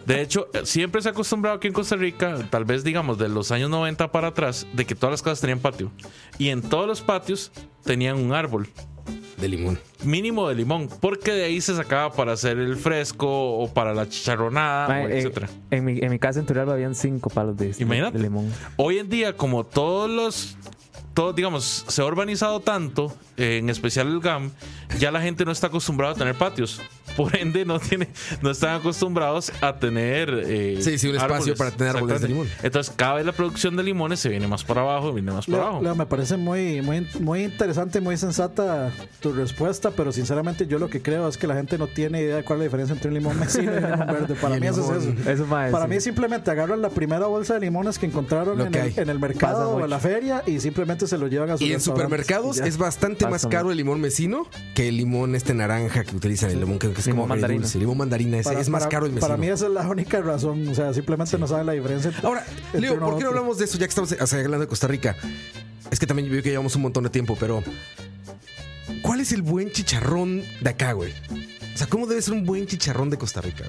[0.05, 3.27] De hecho, eh, siempre se ha acostumbrado aquí en Costa Rica, tal vez digamos de
[3.27, 5.91] los años 90 para atrás, de que todas las casas tenían patio.
[6.37, 7.51] Y en todos los patios
[7.83, 8.67] tenían un árbol
[9.39, 9.79] De limón.
[10.03, 13.27] mínimo de limón, porque de ahí se sacaba para hacer el fresco
[13.57, 15.49] o para la chicharronada, o eh, etcétera.
[15.71, 18.17] en, mi, en mi casa en Turrialba habían cinco palos de, Imagínate.
[18.17, 18.51] de limón.
[18.75, 20.57] Hoy en día, como todos los.
[21.13, 24.51] Todo, digamos, se ha urbanizado tanto, eh, en especial el GAM,
[24.99, 26.81] ya la gente no está acostumbrada a tener patios.
[27.15, 28.07] Por ende, no tiene,
[28.41, 30.29] no están acostumbrados a tener.
[30.45, 32.47] eh, Sí, sí, un espacio para tener árboles de limón.
[32.63, 35.57] Entonces, cada vez la producción de limones se viene más para abajo, viene más para
[35.57, 35.83] Leo, abajo.
[35.83, 40.89] Leo, me parece muy, muy, muy interesante, muy sensata tu respuesta, pero sinceramente yo lo
[40.89, 43.09] que creo es que la gente no tiene idea de cuál es la diferencia entre
[43.09, 44.35] un limón mesino y un limón verde.
[44.35, 45.45] Para mí eso es eso.
[45.47, 45.89] Para sí.
[45.89, 48.93] mí simplemente agarran la primera bolsa de limones que encontraron Lo en que el, hay.
[48.97, 51.73] en el mercado o en la feria y simplemente se lo llevan a sus Y
[51.73, 56.03] en supermercados y es bastante más caro el limón mesino que el limón este naranja
[56.03, 57.61] que utilizan, el limón que, que es Limón como mandarina.
[57.61, 57.79] dulce.
[57.79, 59.27] Limón mandarina es, Para- es más para- caro el mesino.
[59.27, 60.67] Para mí esa es la única razón.
[60.67, 62.09] O sea, simplemente no saben la diferencia.
[62.09, 63.27] entre- Ahora, entre Leo, ¿por qué no otro.
[63.29, 65.15] hablamos de eso ya que estamos hablando de Costa Rica?
[65.91, 67.63] Es que también yo veo que llevamos un montón de tiempo, pero
[69.01, 71.13] ¿cuál es el buen chicharrón de acá, güey?
[71.79, 73.63] O sea, ¿cómo debe ser un buen chicharrón de Costa Rica?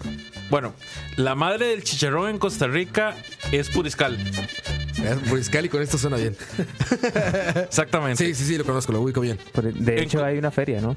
[0.50, 0.74] Bueno,
[1.14, 3.14] la madre del chicharrón en Costa Rica
[3.52, 4.18] es Puriscal.
[5.28, 6.36] Puriscal y con esto suena bien.
[7.68, 8.26] Exactamente.
[8.26, 9.38] Sí, sí, sí, lo conozco, lo ubico bien.
[9.76, 10.96] De hecho, hay una feria, ¿no?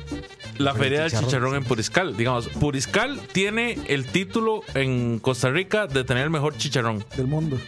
[0.58, 1.58] La feria del chicharrón, chicharrón sí.
[1.58, 2.18] en Puriscal.
[2.18, 7.06] Digamos, Puriscal tiene el título en Costa Rica de tener el mejor chicharrón.
[7.16, 7.60] Del mundo.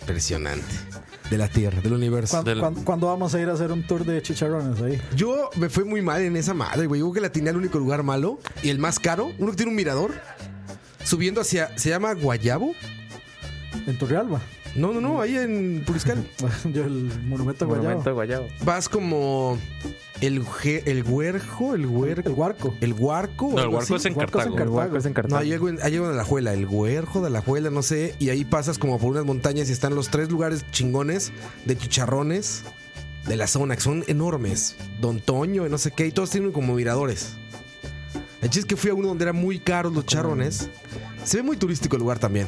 [0.00, 0.64] Impresionante.
[1.30, 2.32] De la tierra, del universo.
[2.38, 5.00] ¿Cuándo, Del- cuándo- cuándo vamos a ir a hacer un tour de chicharrones ahí?
[5.14, 7.00] Yo me fue muy mal en esa madre, güey.
[7.00, 9.30] Yo creo que la tenía el único lugar malo y el más caro.
[9.38, 10.12] Uno que tiene un mirador.
[11.04, 11.76] Subiendo hacia.
[11.78, 12.72] ¿Se llama Guayabo?
[13.86, 14.40] En Turrialba.
[14.76, 16.24] No, no, no, ahí en Puriscal.
[16.72, 17.82] Yo el monumento Guayabo.
[17.88, 18.48] Monumento de Guayabo.
[18.64, 19.58] Vas como.
[20.20, 22.28] El, ge- el huerjo, el huerco.
[22.28, 22.74] El Huarco.
[22.82, 23.46] El huarco.
[23.46, 24.02] o No, el algo huarco así.
[24.02, 24.62] es en Huarco es en Cartago.
[24.62, 25.40] El huarco es en No, Cartago.
[25.40, 28.14] hay algo, en, hay algo en la Juela, el huerjo de la Juela, no sé,
[28.18, 31.32] y ahí pasas como por unas montañas y están los tres lugares chingones
[31.64, 32.64] de chicharrones
[33.26, 34.76] de la zona, que son enormes.
[35.00, 37.36] Don Toño, y no sé qué, y todos tienen como miradores.
[38.42, 40.68] El chiste es que fui a uno donde eran muy caros los charrones.
[41.24, 42.46] Se ve muy turístico el lugar también.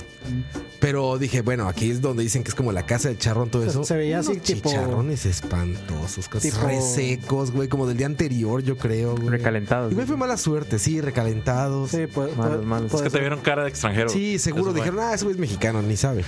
[0.81, 3.65] Pero dije, bueno, aquí es donde dicen que es como la casa del charrón, todo
[3.65, 3.85] eso.
[3.85, 8.77] se veía así, tipo- Chicharrones espantosos, cosas Tipo- resecos, güey, como del día anterior, yo
[8.77, 9.29] creo, güey.
[9.29, 9.93] Recalentados.
[9.93, 11.91] Igual fue mala suerte, sí, recalentados.
[11.91, 12.95] Sí, puede, Malos, puede- malos.
[12.95, 14.09] Es que te vieron cara de extranjero.
[14.09, 14.81] Sí, seguro Eso fue.
[14.81, 16.25] dijeron, ah, ese güey es mexicano, ni sabe.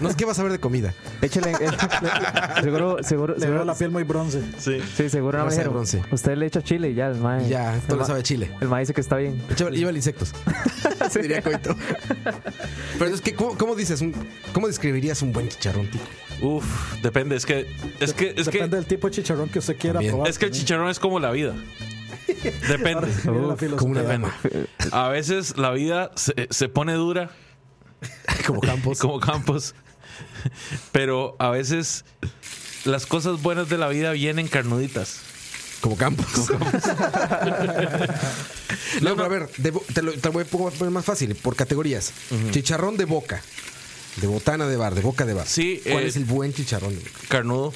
[0.00, 0.94] No es que vas a ver de comida.
[1.20, 1.52] Échale.
[1.52, 1.56] eh,
[2.62, 4.42] seguro, seguro, Le veo la piel muy bronce.
[4.58, 4.78] Sí.
[4.96, 5.74] Sí, seguro no me dijeron.
[5.74, 6.02] bronce.
[6.10, 7.46] Usted le echa chile y ya, el mae.
[7.46, 8.50] Y ya, todo el ma- sabe chile.
[8.60, 9.38] El mae dice que está bien.
[9.56, 10.32] Lleva, lleva insectos.
[11.20, 11.71] Diría Coito.
[12.98, 14.00] Pero es que, ¿cómo, cómo dices?
[14.00, 14.14] un-
[14.52, 16.04] ¿Cómo describirías un buen chicharrón, tico?
[16.40, 17.36] Uf, depende.
[17.36, 17.66] Es que,
[18.00, 20.12] es que, es Depende que, del tipo de chicharrón que usted quiera También.
[20.14, 20.28] probar.
[20.30, 21.54] es que el chicharrón es como la vida.
[22.68, 23.06] Depende.
[23.08, 23.74] Uf.
[23.76, 24.34] Como una dama.
[24.92, 27.30] A veces la vida se, se pone dura,
[28.46, 28.98] Como Campos.
[28.98, 29.74] como campos,
[30.90, 32.04] pero a veces
[32.84, 35.20] las cosas buenas de la vida vienen carnuditas.
[35.82, 36.26] Como Campos.
[39.02, 41.56] no, pero a ver, de te, lo, te lo voy a poner más fácil, por
[41.56, 42.12] categorías.
[42.52, 43.42] Chicharrón de boca.
[44.16, 45.48] De botana de bar, de boca de bar.
[45.48, 46.96] Sí, ¿Cuál eh, es el buen chicharrón?
[47.28, 47.74] Carnudo.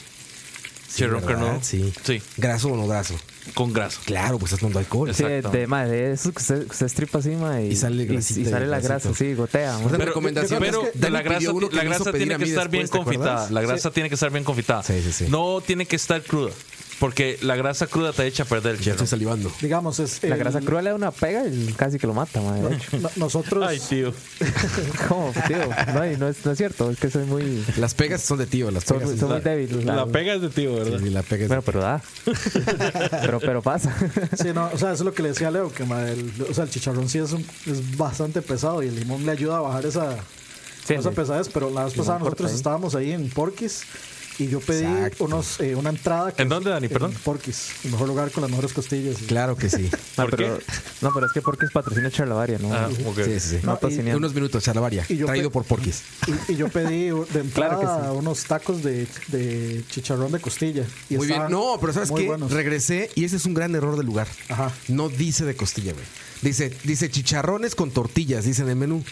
[0.88, 1.40] Chicharrón ¿verdad?
[1.40, 1.59] carnudo.
[1.64, 1.92] Sí.
[2.04, 3.16] Sí, ¿Graso o no graso?
[3.54, 4.00] con grasa.
[4.04, 5.14] Claro, pues estás tomando alcohol.
[5.14, 5.50] Sí, Exacto.
[5.57, 8.46] de, ma, de eso que usted estripa así, ma, y, Y sale grasita y y
[8.46, 9.78] sale la grasa, sí, gotea.
[9.90, 13.00] Pero, recomendación pero es que de la grasa, la grasa tiene que estar bien después,
[13.00, 13.50] ¿te confitada.
[13.50, 14.82] La grasa tiene que estar bien confitada.
[14.82, 15.26] Sí, sí, sí.
[15.28, 16.52] No tiene que estar cruda.
[16.99, 18.92] Porque la grasa cruda te echa a perder el Ya chelo.
[18.94, 19.53] estoy salivando.
[19.61, 20.22] Digamos, es.
[20.22, 22.74] La el- grasa cruda le da una pega y casi que lo mata, ma, de
[22.76, 22.99] hecho.
[22.99, 23.66] no- nosotros.
[23.68, 24.14] Ay, tío.
[25.09, 25.59] ¿Cómo, tío?
[25.94, 28.47] No, y no, es, no es cierto, es que soy muy, Las pegas son de
[28.47, 29.11] tío, las soy, pegas.
[29.11, 29.86] muy- soy muy débil.
[29.86, 30.99] La pega es de tío, ¿verdad?
[31.03, 32.03] Sí, la pega es Bueno, pero da.
[33.20, 33.94] pero, pero pasa.
[34.40, 36.32] Sí, no, o sea, eso es lo que le decía a Leo, que ma, el,
[36.49, 39.59] o sea, el chicharrón sí es, un- es bastante pesado y el limón le ayuda
[39.59, 40.16] a bajar esa,
[40.86, 41.16] Sí, esa sí.
[41.16, 42.57] pesadez, pero la vez pasada corta nosotros ahí.
[42.57, 43.82] estábamos ahí en Porquis
[44.39, 45.24] y yo pedí Exacto.
[45.24, 46.32] unos, eh, una entrada.
[46.32, 46.89] que ¿En dónde, Dani?
[46.89, 47.12] Perdón.
[47.12, 49.22] En Porquis, el mejor lugar con las mejores costillas.
[49.22, 49.91] y- Claro que sí.
[50.16, 50.59] No, ¿Por pero,
[51.03, 52.72] no, pero es que porque es patrocinio Charlavaria, ¿no?
[52.72, 53.16] Ah, ok.
[53.24, 53.57] Sí, sí, sí.
[53.62, 54.18] No, No, y- tocineando.
[54.18, 55.05] Unos minutos, charlavaria.
[55.09, 56.03] Y yo Traído por Porquis.
[56.49, 58.16] Y, y yo pedí de entrada Claro que sí.
[58.18, 60.84] unos tacos de, de chicharrón de costilla.
[61.11, 61.43] Y Muy bien.
[61.51, 62.26] No, pero ¿sabes qué?
[62.26, 62.51] buenos.
[62.53, 64.28] Regresé y ese es un gran error del lugar.
[64.49, 64.72] Ajá.
[64.89, 66.05] No dice de costilla, güey.
[66.43, 69.03] Dice, dice chicharrones con tortillas, dice en el menú.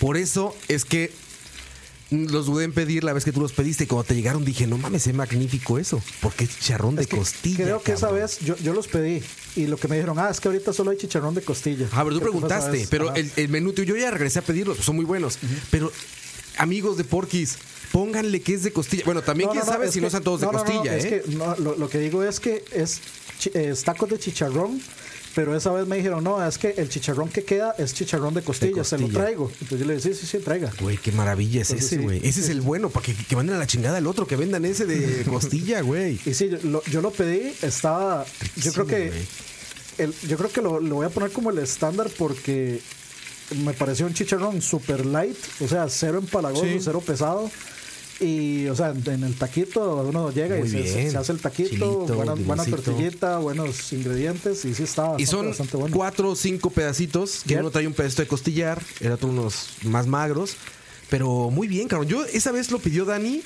[0.00, 1.12] Por eso es que
[2.12, 4.66] los dudé en pedir la vez que tú los pediste y cuando te llegaron dije,
[4.66, 6.02] no mames, es magnífico eso.
[6.20, 7.64] Porque es chicharrón de Es que costilla.
[7.64, 9.22] Creo que esa vez yo, yo los pedí
[9.56, 11.86] y lo que me dijeron, ah, es que ahorita solo hay chicharrón de costilla.
[11.92, 14.96] Ah, pero tú que preguntaste, pero el, el menú, yo ya regresé a pedirlos, son
[14.96, 15.38] muy buenos.
[15.70, 15.90] Pero,
[16.58, 17.56] amigos de Porquis,
[17.92, 19.04] pónganle que es de costilla.
[19.04, 21.22] Bueno, también quién sabe es si que- no son todos de costilla, es ¿eh?
[21.26, 23.00] que no, lo, lo que digo es que es,
[23.54, 24.80] es tacos de chicharrón,
[25.34, 28.42] pero esa vez me dijeron, no, es que el chicharrón que queda es chicharrón de
[28.42, 29.22] costilla, se lo costilla.
[29.24, 29.50] traigo.
[29.60, 30.70] Entonces yo le dije, sí, sí, sí, traiga.
[30.80, 32.26] Güey, qué maravilla es Entonces, ese, sí, güey.
[32.26, 34.64] Ese es el bueno, para que, que manden a la chingada al otro, que vendan
[34.64, 36.20] ese de costilla, güey.
[36.26, 38.24] Y sí, yo lo, yo lo pedí, estaba,
[38.56, 39.12] yo creo que,
[39.98, 42.80] el, yo creo que lo, lo voy a poner como el estándar porque
[43.64, 46.78] me pareció un chicharrón super light, o sea, cero empalagoso, Sí.
[46.80, 47.50] cero pesado.
[48.22, 52.06] Y, o sea, en, el taquito uno llega Muy y se, hace el taquito, Chilito,
[52.44, 55.96] buena, tortillita, buenos ingredientes y sí estaba Y bastante, son bastante bueno.
[55.96, 60.06] cuatro o cinco pedacitos, que uno trae un pedacito de costillar, el otro unos más
[60.06, 60.56] magros.
[61.10, 62.08] Pero muy bien, cabrón.
[62.08, 63.42] Yo esa vez lo pidió Dani.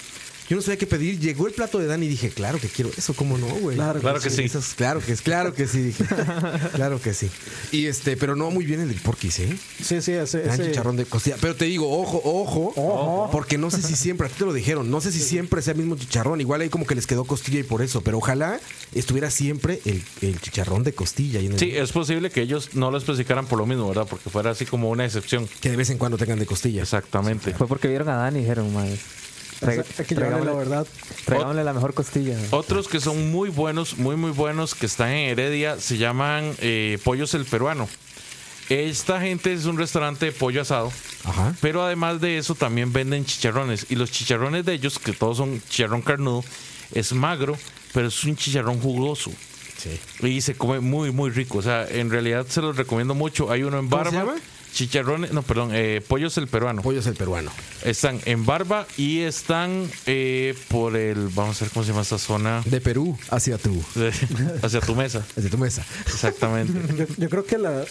[0.48, 1.18] Yo no sabía qué pedir.
[1.18, 3.76] Llegó el plato de Dani y dije, claro que quiero eso, ¿cómo no, güey?
[3.76, 4.42] Claro, Claro que sí.
[4.42, 6.04] Eso es- claro que es, claro que sí, dije.
[6.74, 7.30] claro que sí.
[7.72, 9.58] Y este, pero no muy bien el porquis, ¿eh?
[9.82, 11.36] Sí, sí, ese, Gran ese- chicharrón de costilla.
[11.40, 13.28] Pero te digo, ojo, ojo, Ojo.
[13.32, 15.72] Porque no sé si siempre, a ti te lo dijeron, no sé si siempre sea
[15.72, 16.40] el mismo chicharrón.
[16.40, 18.00] Igual ahí como que les quedó costilla y por eso.
[18.02, 18.60] Pero ojalá
[18.94, 21.40] estuviera siempre el, el chicharrón de costilla.
[21.40, 24.06] ahí en el- Sí, es posible que ellos no lo especificaran por lo mismo, ¿verdad?
[24.08, 25.48] Porque fuera así como una excepción.
[25.60, 26.82] Que de vez en cuando tengan de costilla.
[26.82, 27.52] Exactamente.
[27.54, 28.96] Fue porque vieron a Dani y dijeron, madre.
[29.62, 30.86] Hay que la verdad.
[31.24, 32.36] Traigámosle la mejor costilla.
[32.50, 36.98] Otros que son muy buenos, muy muy buenos, que están en Heredia, se llaman eh,
[37.04, 37.88] Pollos el Peruano.
[38.68, 40.90] Esta gente es un restaurante de pollo asado,
[41.24, 41.54] Ajá.
[41.60, 43.86] pero además de eso también venden chicharrones.
[43.90, 46.42] Y los chicharrones de ellos, que todos son chicharrón carnudo,
[46.92, 47.56] es magro,
[47.94, 49.30] pero es un chicharrón jugoso.
[49.76, 50.00] Sí.
[50.26, 51.58] Y se come muy, muy rico.
[51.58, 53.52] O sea, en realidad se los recomiendo mucho.
[53.52, 54.34] Hay uno en ¿Cómo Barba.
[54.76, 56.82] Chicharrones, no, perdón, eh, Pollos el Peruano.
[56.82, 57.50] Pollo es el peruano.
[57.82, 62.18] Están en Barba y están eh, por el, vamos a ver cómo se llama esta
[62.18, 63.82] zona, De Perú hacia tu,
[64.62, 65.24] hacia tu mesa.
[65.34, 65.82] hacia tu mesa.
[66.04, 66.94] Exactamente.
[66.94, 67.86] Yo, yo creo que la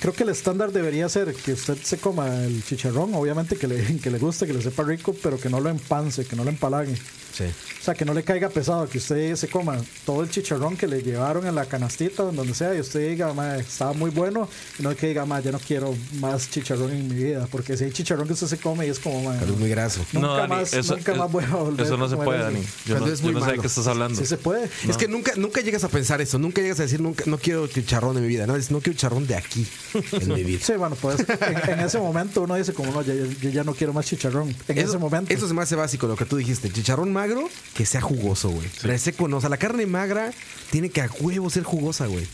[0.00, 3.96] creo que el estándar debería ser que usted se coma el chicharrón, obviamente que le,
[4.02, 6.50] que le guste, que le sepa rico, pero que no lo empance, que no lo
[6.50, 6.96] empalague.
[7.32, 7.44] Sí.
[7.44, 10.86] O sea, que no le caiga pesado, que usted se coma todo el chicharrón que
[10.88, 14.48] le llevaron en la canastita, en donde sea, y usted diga, "Ma, estaba muy bueno,
[14.78, 17.84] y no que diga, "Ma, ya no quiero más chicharrón en mi vida, porque si
[17.84, 20.00] hay chicharrón que usted se come y es como, "Ma, Pero es muy graso.
[20.12, 22.50] nunca no, Dani, más, eso, nunca más voy a volver eso no se puede, eso".
[22.50, 22.66] Dani.
[22.86, 23.62] Yo no, es yo muy no sé de malo.
[23.62, 24.20] qué estás hablando.
[24.20, 24.68] Sí se puede.
[24.88, 27.66] Es que nunca, nunca llegas a pensar eso, nunca llegas a decir nunca, no quiero
[27.68, 29.66] chicharrón en mi vida, no, es no quiero chicharrón de aquí
[30.12, 30.60] en mi vida.
[30.64, 33.64] Sí, bueno, pues en, en ese momento uno dice como no, ya- ya- yo ya
[33.64, 34.48] no quiero más chicharrón.
[34.68, 35.32] En Eso, ese momento.
[35.32, 36.70] eso se me hace básico lo que tú dijiste.
[36.70, 38.68] Chicharrón magro que sea jugoso, güey.
[38.82, 39.38] Reseco no.
[39.38, 40.32] O sea, la carne magra
[40.70, 42.26] tiene que a huevo ser jugosa, güey.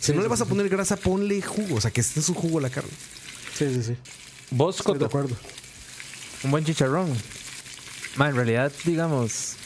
[0.00, 1.76] Si no le vas a poner grasa, ponle jugo.
[1.76, 2.90] O sea, que esté en su jugo la carne.
[3.56, 3.96] Sí, sí, sí.
[4.50, 5.06] Vos, Estoy de Coto.
[5.06, 5.36] acuerdo.
[6.44, 7.08] Un buen chicharrón.
[8.16, 9.56] Ma, en realidad, digamos,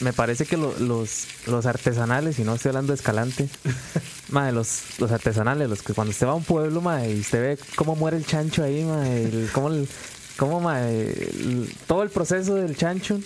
[0.00, 3.48] me parece que lo- los, los artesanales, y no estoy hablando de escalante,
[4.52, 7.58] los, los artesanales, los que cuando usted va a un pueblo, ma, y usted ve
[7.76, 9.88] cómo muere el chancho ahí, ma, el- cómo, el-
[10.36, 13.18] cómo, el- todo el proceso del chancho,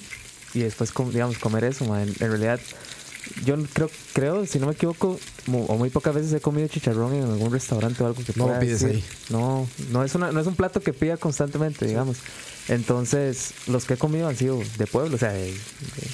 [0.55, 2.61] y después, digamos, comer eso, ma, en, en realidad,
[3.45, 7.15] yo creo, creo, si no me equivoco, mu- o muy pocas veces he comido chicharrón
[7.15, 8.97] en algún restaurante o algo que No pueda pides decir.
[8.97, 9.05] ahí.
[9.31, 12.17] No, no es, una, no es un plato que pida constantemente, digamos.
[12.69, 15.59] Entonces, los que he comido han sido de pueblo, o sea, de- de-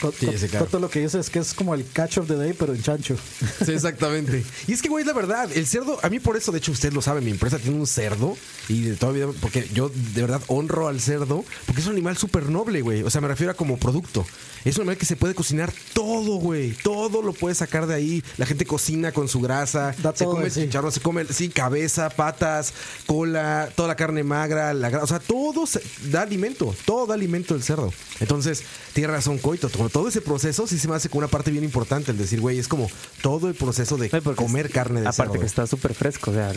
[0.00, 0.64] Co- Sí, co- sí, claro.
[0.66, 2.82] Coto lo que dice es que es como el catch of the day, pero en
[2.82, 3.16] chancho.
[3.64, 4.44] Sí, exactamente.
[4.66, 5.50] Y es que, güey, es la verdad.
[5.52, 7.86] El cerdo, a mí por eso, de hecho, usted lo sabe, mi empresa tiene un
[7.86, 8.36] cerdo.
[8.68, 12.16] Y de toda vida, porque yo de verdad honro al cerdo, porque es un animal
[12.18, 13.02] súper noble, güey.
[13.02, 14.26] O sea, me refiero a como producto.
[14.64, 16.72] Es un animal que se puede cocinar todo, güey.
[16.82, 18.22] Todo lo puede sacar de ahí.
[18.36, 19.94] La gente cocina con su grasa.
[20.02, 20.62] Da se todo come sí.
[20.62, 22.74] chicharrón, se come, sí, cabeza, patas,
[23.06, 25.04] cola, toda la carne magra, la grasa.
[25.04, 26.37] O sea, todo se- da alimento.
[26.84, 27.92] Todo da alimento el cerdo.
[28.20, 28.62] Entonces,
[28.92, 29.68] tiene razón, Coito.
[29.68, 32.10] Todo, todo ese proceso sí se me hace como una parte bien importante.
[32.12, 32.90] El decir, güey, es como
[33.22, 35.40] todo el proceso de comer es- carne de Aparte cerdo.
[35.40, 36.52] que está súper fresco, o sea,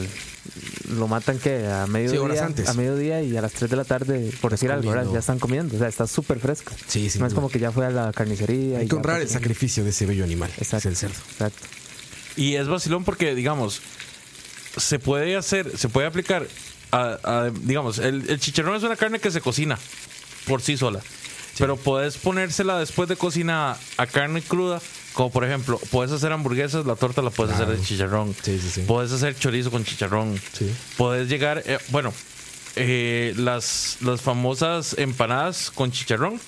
[0.89, 2.67] lo matan que a mediodía, horas antes.
[2.69, 5.75] a mediodía y a las 3 de la tarde, por decir algo, ya están comiendo,
[5.75, 6.73] o sea, está súper fresco.
[6.88, 8.77] Sí, sin No es como que ya fue a la carnicería.
[8.79, 10.49] Hay y que ya honrar el sacrificio de ese bello animal.
[10.57, 10.77] Exacto.
[10.77, 11.15] Es el cerdo.
[11.32, 11.67] Exacto.
[12.36, 13.82] Y es vacilón porque, digamos,
[14.77, 16.47] se puede hacer, se puede aplicar
[16.92, 19.78] a, a, digamos, el, el chicharrón es una carne que se cocina
[20.48, 21.00] por sí sola.
[21.58, 24.82] Pero puedes ponérsela después de cocina a carne cruda,
[25.14, 28.34] como por ejemplo, puedes hacer hamburguesas, la torta la puedes hacer de chicharrón.
[28.42, 28.82] Sí, sí, sí.
[28.88, 30.42] Puedes hacer chorizo con chicharrón.
[30.98, 32.14] Puedes llegar, eh, bueno,
[32.78, 36.39] eh, las, las famosas empanadas con chicharrón.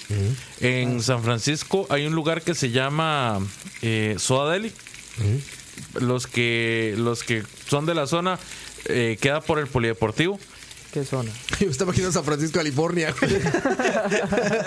[0.62, 3.39] En San Francisco hay un lugar que se llama
[3.82, 4.72] eh, Soda Deli.
[6.00, 8.39] Los que los que son de la zona
[8.86, 10.39] eh, queda por el polideportivo.
[10.91, 11.31] ¿Qué zona?
[11.59, 13.13] Yo estaba imaginando San Francisco, California.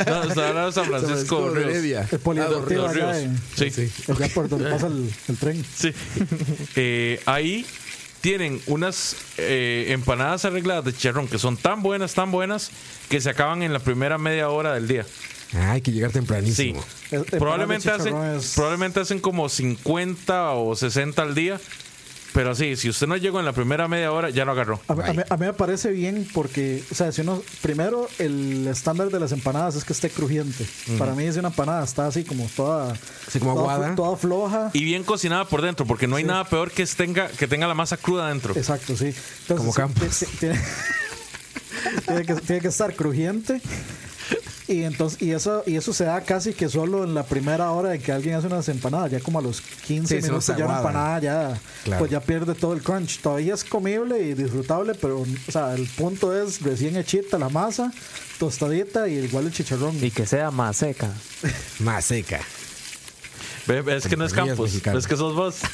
[0.07, 1.51] No, está hablando de San Francisco.
[1.51, 1.69] Ríos.
[1.71, 2.09] Heredia.
[2.11, 3.17] El polideportivo Los allá Ríos.
[3.59, 3.93] en, Sí.
[4.11, 5.65] allá por donde pasa el, el tren.
[5.77, 5.93] Sí.
[6.77, 7.65] Eh, ahí
[8.21, 12.71] tienen unas eh, empanadas arregladas de chicharrón que son tan buenas, tan buenas,
[13.09, 15.07] que se acaban en la primera media hora del día.
[15.55, 16.15] Ah, hay que llegar Sí.
[16.15, 16.85] tempranísimo.
[17.13, 21.61] El- empanadas Probablemente hacen, es- probablemente hacen como 50 o 60 al día.
[22.37, 24.79] Pero sí, si usted no llegó en la primera media hora, ya no agarró.
[24.89, 25.17] A, mí- a Bye.
[25.17, 29.19] mí, a mí me parece bien porque, o sea, si uno, primero el estándar de
[29.19, 30.67] las empanadas es que esté crujiente.
[30.99, 32.93] Para mí es una empanada, está así como toda,
[33.27, 33.95] Así como toda, aguada.
[33.95, 34.71] toda floja.
[34.75, 37.75] Y bien cocinada por dentro, porque no hay nada peor que tenga, que tenga la
[37.75, 38.55] masa cruda dentro.
[38.55, 39.07] Exacto, sí.
[39.07, 40.19] Entonces, Como sí, Campos.
[40.19, 40.61] ti- ti- Tiene,
[42.07, 43.63] tiene que, tiene que estar crujiente.
[44.69, 47.91] Y entonces y eso y eso se da casi que solo en la primera hora
[47.91, 50.65] de que alguien hace unas empanadas, ya como a los 15 Sí, se minutos ya
[50.67, 52.01] una empanada ya Claro.
[52.01, 53.21] pues ya pierde todo el crunch.
[53.21, 57.93] Todavía es comible y disfrutable, pero o sea, el punto es recién hechita la masa,
[58.41, 60.03] tostadita y igual el chicharrón.
[60.05, 61.11] Y que sea más seca.
[61.79, 62.41] Más seca.
[63.69, 65.01] Ve- Es que no es Campos, mexicanas.
[65.05, 65.57] es que sos vos.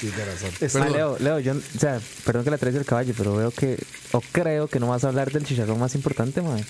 [0.00, 0.82] Sí, tienes razón.
[0.82, 3.78] Ah, Leo, Leo, yo, o sea, perdón que la traes del caballo, pero veo que,
[4.12, 6.62] o creo que no vas a hablar del chicharrón más importante, man.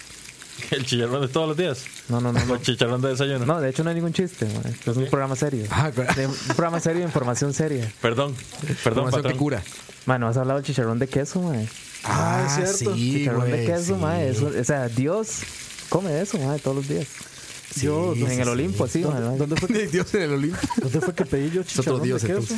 [0.71, 1.85] El chicharrón de todos los días.
[2.09, 2.55] No, no, no, no.
[2.55, 3.45] El chicharrón de desayuno.
[3.47, 4.63] No, de hecho no hay ningún chiste, man.
[4.87, 5.67] Es un programa serio.
[5.71, 6.13] Ah, claro.
[6.29, 7.91] Un programa serio de información seria.
[8.01, 8.35] Perdón,
[8.83, 9.63] perdón, Información que cura.
[10.07, 11.69] Man, no has hablado del chicharrón de queso, man.
[12.05, 12.95] Ah, es cierto.
[12.95, 14.01] sí, chicharrón de queso, sí.
[14.01, 14.21] man.
[14.21, 15.41] eso- o sea, Dios
[15.89, 17.07] come eso, man, todos los días.
[17.81, 19.37] Yo, Sí, en ¿dónde, el Olimpo, sí, ¿dónde- man.
[19.39, 20.59] dónde fue que, Dios en el Olimpo.
[20.81, 22.55] dónde fue que pedí yo chicharrón Dios, de queso?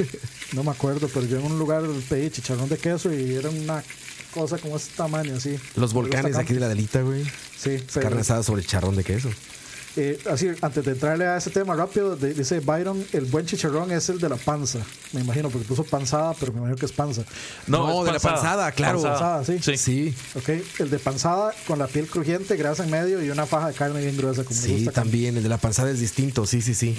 [0.52, 3.82] No me acuerdo, pero yo en un lugar pedí chicharrón de queso y era una
[4.32, 5.58] cosa como este tamaño, así.
[5.76, 7.24] Los volcanes aquí de la delita, güey.
[7.58, 9.28] Sí, Carne asada sobre charrón de queso.
[9.96, 13.90] eh, así, antes de entrarle a ese tema rápido, de- dice Byron, el buen chicharrón
[13.90, 14.78] es el de la panza.
[15.12, 17.22] Me imagino, porque puso panzada, pero me imagino que es panza.
[17.66, 19.02] No, es de la panzada, claro.
[19.02, 19.58] Panzada, sí.
[19.60, 19.76] Sí.
[19.76, 23.66] Sí, Ok, el de panzada con la piel crujiente, grasa en medio y una faja
[23.68, 24.92] de carne bien gruesa, como me sí, gusta.
[24.92, 25.36] también.
[25.36, 26.96] El de la panzada es distinto, sí, sí, sí.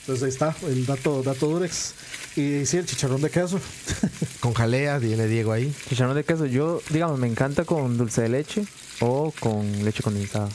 [0.00, 1.94] Entonces ahí está, el dato, dato Durex.
[2.36, 3.60] Y sí, el chicharrón de queso.
[4.40, 5.74] Con jalea, viene Diego ahí.
[5.88, 8.64] Chicharrón de queso, yo, digamos, me encanta con dulce de leche
[9.00, 10.48] o con leche condensada.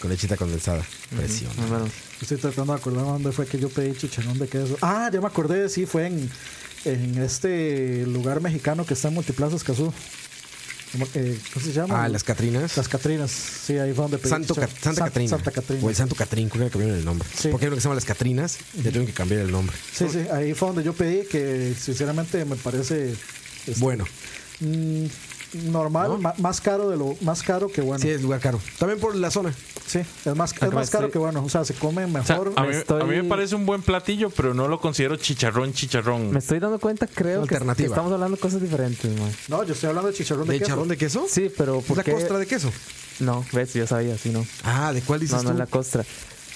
[0.00, 0.82] Con lechita condensada.
[1.14, 1.52] Presión.
[1.56, 1.88] Muy bueno.
[2.20, 4.76] Estoy tratando de acordarme dónde fue que yo pedí chicharrón de queso.
[4.80, 6.30] Ah, ya me acordé, sí, fue en,
[6.84, 9.92] en este lugar mexicano que está en Multiplaza Escazú.
[10.94, 12.04] ¿Cómo, eh, ¿cómo se llama?
[12.04, 12.76] Ah, las Catrinas.
[12.76, 13.32] Las Catrinas.
[13.32, 14.68] Sí, ahí fue donde pedí Santo Ca-.
[14.68, 15.28] Santa San- Catrina.
[15.30, 15.84] Santa Catrina.
[15.84, 17.26] O el Santo Catrín, creo que cambiaron el nombre.
[17.36, 17.48] Sí.
[17.48, 19.76] Porque hay uno que se llama las Catrinas, le tuvieron que cambiar el nombre.
[19.92, 23.10] Sí, sí, ahí fue donde yo pedí que sinceramente me parece
[23.66, 24.04] este, Bueno,
[24.60, 25.04] mm,
[25.54, 26.18] normal, ¿No?
[26.18, 27.98] ma- más caro de lo más caro que bueno.
[28.00, 28.60] sí, Sí, es lugar caro.
[28.78, 29.50] También por la zona.
[29.50, 31.42] es más, es más caro estoy- que bueno.
[31.44, 32.52] O sea, se come O sea, mejor.
[32.56, 35.72] a, mí, estoy- a mí me parece un buen platillo, pero no lo considero chicharrón,
[35.72, 36.30] chicharrón.
[36.32, 37.86] Me estoy dando cuenta, creo que, Alternativa.
[37.86, 39.30] que estamos hablando de cosas diferentes, man.
[39.48, 40.68] no, yo estoy hablando de chicharrón de, ¿De queso.
[40.70, 41.26] charrón de queso?
[41.28, 42.12] Sí, pero ¿Es ¿por la qué?
[42.12, 42.72] costra de queso?
[43.20, 44.44] No, ves, yo sabía, sí, no.
[44.64, 45.52] Ah, ¿de cuál dices No, no tú?
[45.54, 46.04] es la costra.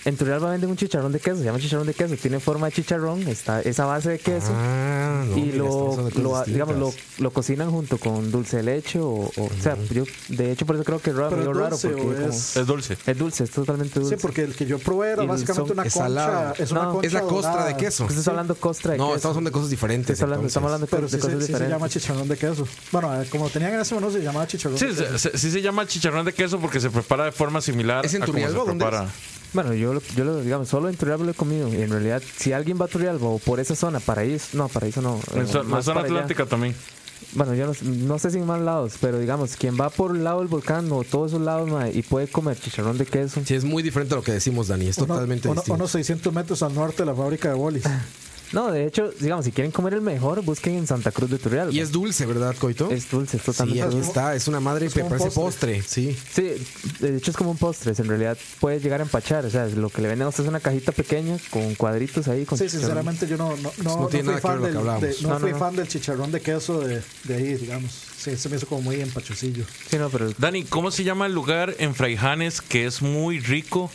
[0.05, 2.72] En Turrialba venden un chicharrón de queso, se llama chicharrón de queso, tiene forma de
[2.72, 4.53] chicharrón, está esa base de queso.
[4.55, 8.99] Ah, no, y mira, lo, lo- digamos, lo, lo cocinan junto con dulce de leche
[9.01, 11.51] o, o, o sea, yo de hecho por eso creo que es raro, Pero medio
[11.53, 12.96] es raro dulce porque o como- es- dulce.
[13.07, 14.16] es dulce, es totalmente dulce.
[14.16, 16.53] Sí, porque el que yo probé era básicamente son- una es concha.
[16.59, 17.68] Es una No, concha Es la costra dorada.
[17.68, 18.09] de queso.
[18.26, 19.16] Hablando costra de No, queso.
[19.16, 20.22] estamos hablando de cosas diferentes.
[20.22, 21.76] Hablando- estamos hablando de, Pero cosas- sí, de se, cosas sí se diferentes.
[21.76, 22.68] llama chicharrón de queso.
[22.92, 25.30] Bueno, eh, como tenían en ese menú, se llamaba chicharrón Sí, de queso.
[25.34, 28.26] sí se llama chicharrón de queso porque se prepara de forma similar ¿Es en a
[28.26, 28.64] como se Turrialba?
[28.70, 29.11] ¿Dónde prepara.
[29.55, 31.68] Bueno, yo, lo- yo lo, digamos, solo en Turrialba lo he comido.
[31.68, 35.01] Y en realidad, si alguien va a Turrialba o por esa zona, Paraíso, no, Paraíso
[35.01, 35.20] no.
[35.34, 36.09] En eh, la más zona allá.
[36.09, 36.74] atlántica también.
[37.32, 40.24] Bueno, yo no, no sé si en más lados, pero digamos, quien va por el
[40.24, 43.42] lado del volcán o todos esos lados y puede comer chicharrón de queso.
[43.44, 44.86] Sí, es muy diferente a lo que decimos, Dani.
[44.86, 45.74] Es Uno- totalmente uno- distinto.
[45.74, 47.84] unos 600 metros al norte de la fábrica de bolis.
[48.53, 51.70] No, de hecho, digamos, si quieren comer el mejor, busquen en Santa Cruz de Turrialba.
[51.72, 52.90] Y es dulce, ¿verdad, Coito?
[52.90, 54.09] Es dulce, es Sí, totalmente aquí dulce.
[54.09, 54.34] está.
[54.34, 55.76] Es una madre, un parece postre.
[55.78, 55.82] postre.
[55.82, 56.16] Sí.
[56.32, 56.66] Sí,
[57.01, 59.90] de hecho es como un postre, en realidad puede llegar a empachar, o sea, lo
[59.90, 62.46] que le venden a usted es una cajita pequeña con cuadritos ahí.
[62.46, 62.80] Con Sí, chicharrón.
[62.80, 64.74] sinceramente yo no, no, no, no tiene fui nada que ver fan lo que del,
[65.14, 65.59] de- no No, no, fui no.
[65.59, 67.92] fan del chicharrón de queso de, de ahí, digamos.
[68.18, 69.64] Sí, se me hizo como muy empachosillo.
[69.90, 73.90] Sí, no, pero Dani, ¿cómo se llama el lugar en Fraijanes que es muy rico?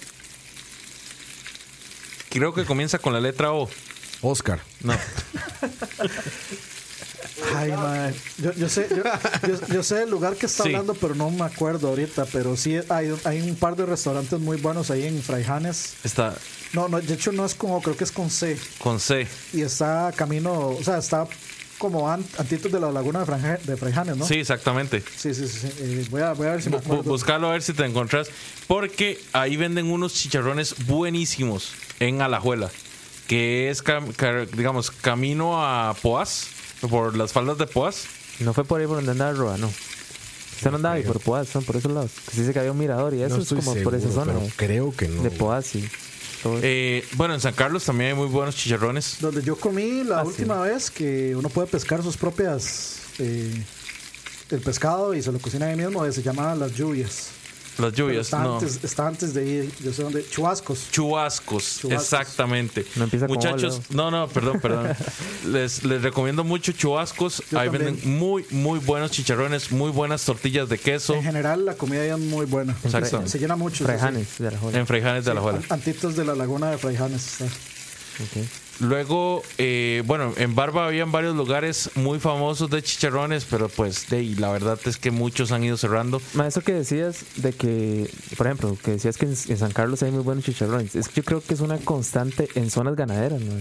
[2.30, 3.70] Creo que comienza con la letra O.
[4.24, 4.60] Oscar.
[4.82, 4.94] No.
[7.56, 8.14] Ay, mae.
[8.38, 9.04] Yo, yo sé, yo,
[9.48, 10.70] yo- yo sé el lugar que está Sí.
[10.70, 12.26] hablando, pero no me acuerdo ahorita.
[12.32, 15.96] Pero sí hay, hay un par de restaurantes muy buenos ahí en Fraijanes.
[16.04, 16.36] Está
[16.74, 18.58] No, no, de hecho no es con O, creo que es con C.
[18.80, 19.28] con C.
[19.54, 21.28] Y está camino, o sea, está
[21.78, 24.26] como an- antitos de la laguna de, Fraijanes, ¿no?
[24.26, 25.04] Sí, exactamente.
[25.18, 25.68] Sí, sí, sí.
[25.80, 27.04] Eh, voy, a, voy a ver si me acuerdo.
[27.04, 28.30] Buscarlo a ver si te encontrás.
[28.68, 32.70] Porque ahí venden unos chicharrones buenísimos en Alajuela.
[33.34, 36.48] Que es, cam- digamos, camino a Poás.
[36.88, 38.04] Por las faldas de Poás.
[38.42, 39.68] no fue por ahí por donde andaba Roa, no.
[39.68, 42.12] Usted no andaba ahí por Poás, son por esos lados.
[42.28, 44.34] Que se dice que había un mirador y eso no es como por esa zona
[44.34, 45.24] pero eh, creo que no.
[45.24, 46.60] de Poás eso.
[46.62, 49.18] Eh, bueno, en San Carlos también hay muy buenos chicharrones.
[49.22, 50.28] Donde yo comí la Ah, sí.
[50.28, 52.98] última vez que uno puede pescar sus propias.
[53.18, 53.64] eh,
[54.52, 57.30] el pescado y se lo cocina ahí mismo, eh, se llama Las Lluvias.
[57.78, 58.54] Las lluvias, está, no.
[58.60, 60.24] antes, está antes de ir, yo sé dónde.
[60.30, 60.92] Chubascos.
[60.92, 61.92] Chubascos, Chubascos.
[62.04, 62.86] exactamente.
[62.96, 64.96] No empieza con Muchachos, no, no, perdón, perdón.
[65.48, 67.42] les, les recomiendo mucho chubascos.
[67.52, 67.96] Yo Ahí también.
[67.96, 71.16] venden muy, muy buenos chicharrones, muy buenas tortillas de queso.
[71.16, 72.76] En general, la comida ahí es muy buena.
[72.84, 73.28] Exacto.
[73.28, 73.90] Se, llena mucho.
[73.90, 74.44] eso sí.
[74.44, 74.78] De la Jola.
[74.80, 75.58] En Freijanes de Sí, Alajuela.
[75.60, 77.42] an- Antitos de la laguna de Fraijanes.
[77.42, 77.46] está.
[78.84, 84.24] Luego, eh, bueno, en Barba habían varios lugares muy famosos de chicharrones, pero pues de
[84.38, 86.22] la verdad es que muchos han ido cerrando.
[86.34, 90.04] Ma, eso que decías de que, por ejemplo, que decías que en, en San Carlos
[90.04, 90.96] hay muy buenos chicharrones.
[90.96, 93.54] Es que yo creo que es una constante en zonas ganaderas, ¿no?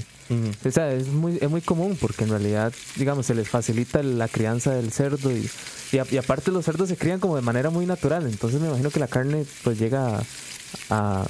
[0.67, 4.29] O sea, es muy, es muy común porque en realidad, digamos, se les facilita la
[4.29, 5.49] crianza del cerdo y,
[5.93, 8.27] y, a- y aparte los cerdos se crían como de manera muy natural.
[8.27, 10.23] Entonces me imagino que la carne pues llega a,
[10.91, 11.27] a,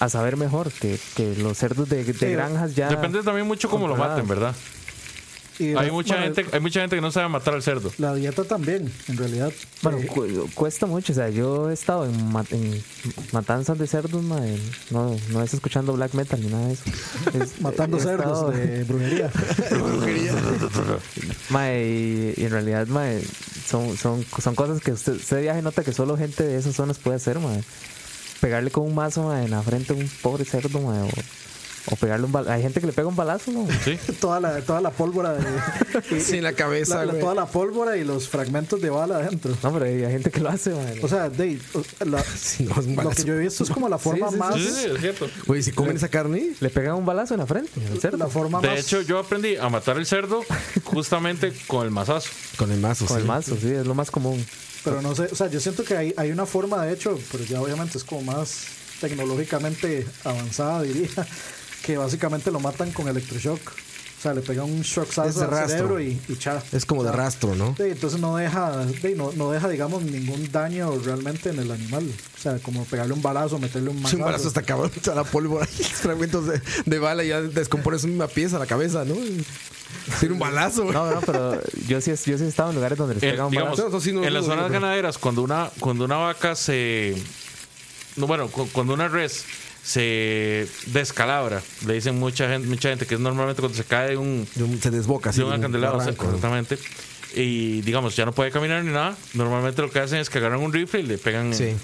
[0.00, 2.88] a saber mejor que, que los cerdos de, de Sí, granjas ya.
[2.88, 4.54] Depende también mucho cómo lo maten, ¿verdad?
[5.60, 7.90] Y Hay la- mucha bueno, gente, hay mucha gente que no sabe matar al cerdo.
[7.98, 9.52] La dieta también, en realidad.
[9.82, 11.12] Bueno, Eh, cu- cuesta mucho.
[11.12, 12.80] O sea, yo he estado en, ma- en
[13.32, 16.82] matanzas de cerdos, ma, en- no, no es escuchando black metal ni nada de eso.
[17.42, 19.30] Es- matando he estado- cerdos de brujería.
[21.50, 23.06] Ma, y, y en realidad, ma,
[23.66, 26.98] son, son, son cosas que usted, usted viaje nota que solo gente de esas zonas
[26.98, 27.50] puede hacer, ma.
[28.40, 31.08] Pegarle con un mazo ma, en la frente a un pobre cerdo, o,
[31.90, 32.52] o pegarle un balazo.
[32.52, 33.66] Hay gente que le pega un balazo, ¿no?
[33.84, 33.98] Sí.
[34.20, 35.32] toda, la, toda la pólvora.
[35.32, 35.40] De,
[36.16, 37.22] y- Sí, en la cabeza, la- la- güey.
[37.22, 39.56] toda la pólvora y los fragmentos de bala adentro.
[39.62, 40.72] No, pero hay gente que lo hace.
[41.02, 41.58] O sea, de,
[42.06, 44.34] la- Sí, no, es un lo que yo he visto es como la forma sí,
[44.34, 44.38] sí.
[44.38, 44.54] más.
[44.54, 45.28] Sí, sí, es cierto.
[45.46, 48.18] Güey, si comen esa carne, Le pegan un balazo en la frente al cerdo.
[48.18, 48.78] La forma De más.
[48.80, 50.44] hecho, yo aprendí a matar el cerdo
[50.84, 52.28] justamente con el mazazo.
[52.56, 53.06] con el mazo.
[53.06, 53.20] Con sí.
[53.22, 54.44] el mazo, sí, es lo más común.
[54.88, 57.44] Pero no sé, o sea, yo siento que hay, hay una forma, de hecho, pero
[57.44, 58.66] ya obviamente es como más
[59.00, 61.08] tecnológicamente avanzada, diría,
[61.84, 63.60] que básicamente lo matan con electroshock.
[64.18, 66.60] O sea, le pegan un shock al cerebro y, y cha.
[66.72, 67.76] Es como de rastro, ¿no?
[67.76, 72.10] Sí, entonces no deja, sí, no, no deja, digamos, ningún daño realmente en el animal.
[72.36, 74.16] O sea, como pegarle un balazo, meterle un Sí, mazazo.
[74.16, 78.02] un balazo hasta cabrón, toda la pólvora y fragmentos de, de bala y ya descompones
[78.02, 79.14] una pieza a la cabeza, ¿no?
[80.18, 80.94] Tiene un balazo, güey.
[80.94, 83.46] No, no, pero yo sí, yo sí he estado en lugares donde les En, pegan
[83.46, 83.88] un digamos, balazo.
[83.96, 87.14] Eso sí no en las zonas ganaderas, cuando una, cuando una vaca se.
[88.16, 89.44] No, bueno, cu- cuando una res
[89.88, 94.16] se descalabra, le dicen mucha gente, mucha gente que es normalmente cuando se cae de
[94.18, 96.34] un, De un- Se desboca de un acantilado, o sea, barranco, ¿no?
[96.36, 96.78] exactamente.
[97.34, 99.16] Y digamos, ya no puede caminar ni nada.
[99.32, 101.54] Normalmente lo que hacen es que agarran un rifle y le pegan.
[101.54, 101.74] Sí.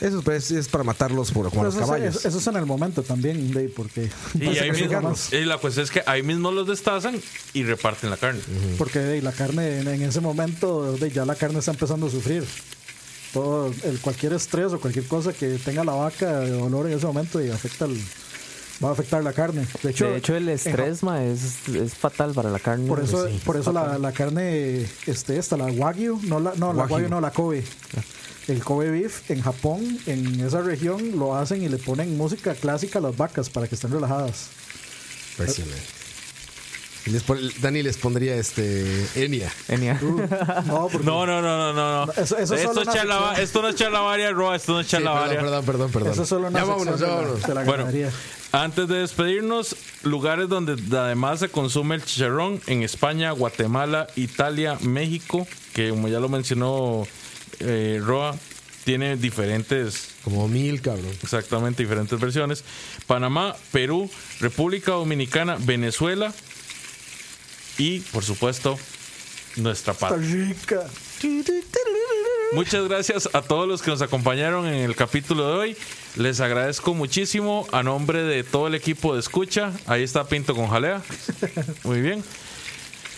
[0.00, 2.24] Eso pues, es para matarlos por, como los eso, es, caballos.
[2.26, 5.90] eso- es en el momento también, Dave, porque, Y, ahí mismo, y la cuestión es
[5.90, 7.18] que ahí mismo los destazan
[7.54, 8.40] y reparten la carne.
[8.76, 12.10] porque Dave, la carne en, en ese momento Dave, ya la carne está empezando a
[12.10, 12.44] sufrir.
[13.34, 17.04] Todo el, cualquier estrés o cualquier cosa que tenga la vaca de dolor en ese
[17.06, 18.00] momento y afecta el,
[18.82, 19.66] va a afectar la carne.
[19.82, 22.88] De hecho, de hecho el en estrés, ma, es, es fatal para la carne.
[22.88, 26.72] Por eso, Sí, por eso la, la carne, este, esta, la wagyu, no la, no,
[26.72, 26.94] la Wagyu.
[26.94, 27.62] wagyu no, la Kobe.
[28.46, 32.98] El Kobe beef en Japón, en esa región, lo hacen y le ponen música clásica
[32.98, 34.48] a las vacas para que estén relajadas.
[35.32, 35.93] Impresionante.
[37.06, 39.06] Y les pon- Dani les pondría este.
[39.14, 39.52] Enia.
[40.66, 42.06] No, porque No, no, no, no, no.
[42.06, 42.12] no.
[42.12, 44.56] Eso- eso es esto, solo es charla- esto no es charlavaria, Roa.
[44.56, 45.40] Esto no es Sí, perdón, charlavaria.
[45.40, 46.12] perdón, perdón, perdón.
[46.12, 47.88] eso es solo una ya vámonos, ya la- la, Bueno,
[48.52, 55.46] antes de despedirnos, lugares donde además se consume el chicharrón en España, Guatemala, Italia, México,
[55.74, 57.06] que como ya lo mencionó
[57.60, 58.34] eh, Roa,
[58.84, 61.10] tiene diferentes, Como mil, cabrón.
[61.22, 62.64] exactamente diferentes versiones.
[63.06, 64.08] Panamá, Perú,
[64.40, 66.32] República Dominicana, Venezuela
[67.78, 68.78] y, por supuesto,
[69.56, 70.26] nuestra patria.
[70.26, 70.86] rica.
[72.52, 75.76] Muchas gracias a todos los que nos acompañaron en el capítulo de hoy.
[76.16, 79.72] Les agradezco muchísimo a nombre de todo el equipo de escucha.
[79.86, 81.02] Ahí está Pinto con Jalea.
[81.84, 82.22] Muy bien.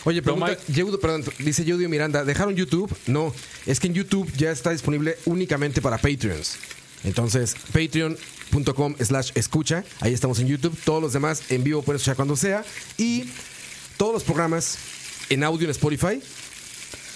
[0.04, 0.56] Oye, pregunta.
[0.68, 2.94] Yeudo- perdón, dice Yudio Miranda, ¿dejaron YouTube?
[3.06, 3.34] No,
[3.66, 6.58] es que en YouTube ya está disponible únicamente para Patreons.
[7.04, 10.76] Entonces, patreon.com slash escucha, ahí estamos en YouTube.
[10.84, 12.64] Todos los demás en vivo pueden escuchar cuando sea.
[12.96, 13.28] Y
[13.96, 14.78] todos los programas
[15.30, 16.20] en audio en Spotify.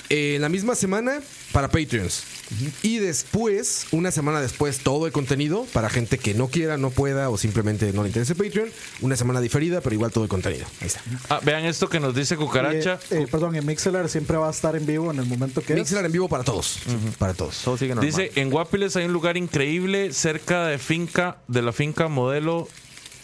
[0.08, 1.20] eh, En la misma semana
[1.52, 2.24] para Patreons.
[2.82, 7.30] Y después, una semana después, todo el contenido para gente que no quiera, no pueda
[7.30, 8.70] o simplemente no le interese Patreon.
[9.02, 10.66] Una semana diferida, pero igual todo el contenido.
[10.80, 11.00] Ahí está.
[11.28, 12.98] Ah, vean esto que nos dice Cucaracha.
[13.10, 15.74] Eh, eh, perdón, en Mixelar siempre va a estar en vivo en el momento que
[15.74, 15.78] es.
[15.78, 16.80] Mixelar en vivo para todos.
[17.18, 17.60] Para todos.
[17.64, 18.10] Todo sigue normal.
[18.10, 22.68] Dice, en Guapiles hay un lugar increíble cerca de finca, de la finca modelo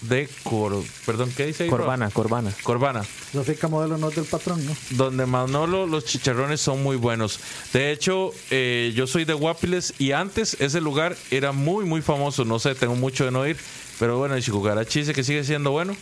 [0.03, 0.83] de Cor...
[1.05, 1.71] Perdón, ¿qué dice ahí?
[1.71, 2.53] Corbana, Corbana.
[2.63, 3.05] Corbana.
[3.33, 4.77] La finca modelo no es del patrón, ¿no?
[4.91, 7.41] Donde Manolo los chicharrones son muy buenos.
[7.73, 12.45] De hecho, eh, yo soy de Guapiles y antes ese lugar era muy, muy famoso.
[12.45, 13.57] No sé, tengo mucho de no ir.
[13.99, 15.97] Pero bueno, el Chicucarachi dice que sigue siendo bueno.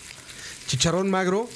[0.67, 1.49] Chicharrón magro,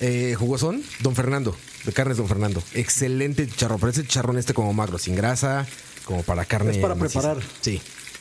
[0.00, 2.62] eh, jugosón, Don Fernando, de carnes Don Fernando.
[2.74, 5.66] Excelente chicharrón, pero ese chicharrón este como magro, sin grasa,
[6.04, 6.72] como para carne.
[6.72, 7.20] Es para maciza.
[7.20, 7.42] preparar.
[7.60, 7.80] Sí,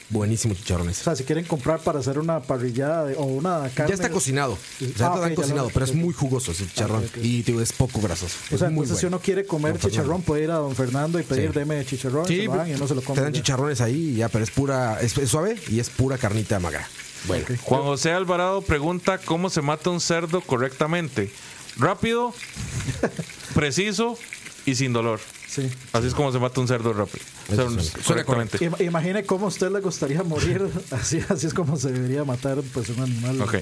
[0.10, 3.90] buenísimo chicharrón O sea, si quieren comprar para hacer una parrillada de- o una carne.
[3.90, 4.54] Ya está cocinado.
[4.54, 7.04] O sea, Ah, cocinado, pero es muy jugoso ese chicharrón.
[7.04, 7.24] ok, ok.
[7.24, 8.36] Y tío, es poco grasoso.
[8.52, 9.18] O sea, entonces si bueno.
[9.18, 9.90] uno quiere comer Don Fernando.
[10.04, 11.60] chicharrón, puede ir a Don Fernando y pedir, Sí.
[11.60, 13.16] deme chicharrón, Sí, se lo dan y uno se lo come.
[13.18, 13.40] te dan ya.
[13.42, 16.88] chicharrones ahí y ya, pero es pura, es, es suave y es pura carnita magra.
[17.28, 21.32] Bueno, Juan José Alvarado pregunta cómo se mata un cerdo correctamente.
[21.78, 22.34] Rápido,
[23.54, 24.18] preciso
[24.66, 25.20] y sin dolor.
[25.48, 25.70] Sí.
[25.94, 27.24] Así es como se mata un cerdo rápido.
[27.50, 28.66] O sea, Eso suena- suena correctamente.
[28.70, 30.62] Ima- Imagine cómo a usted le gustaría morir.
[30.92, 33.42] Así, así es como se debería matar pues, un animal.
[33.42, 33.56] Ok.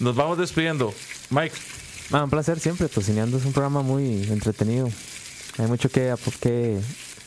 [0.00, 0.92] Nos vamos despidiendo.
[1.30, 1.54] Mike,
[2.10, 2.88] Ah, un placer siempre.
[2.88, 4.90] Tocineando es un programa muy entretenido.
[5.58, 6.78] Hay mucho que, que,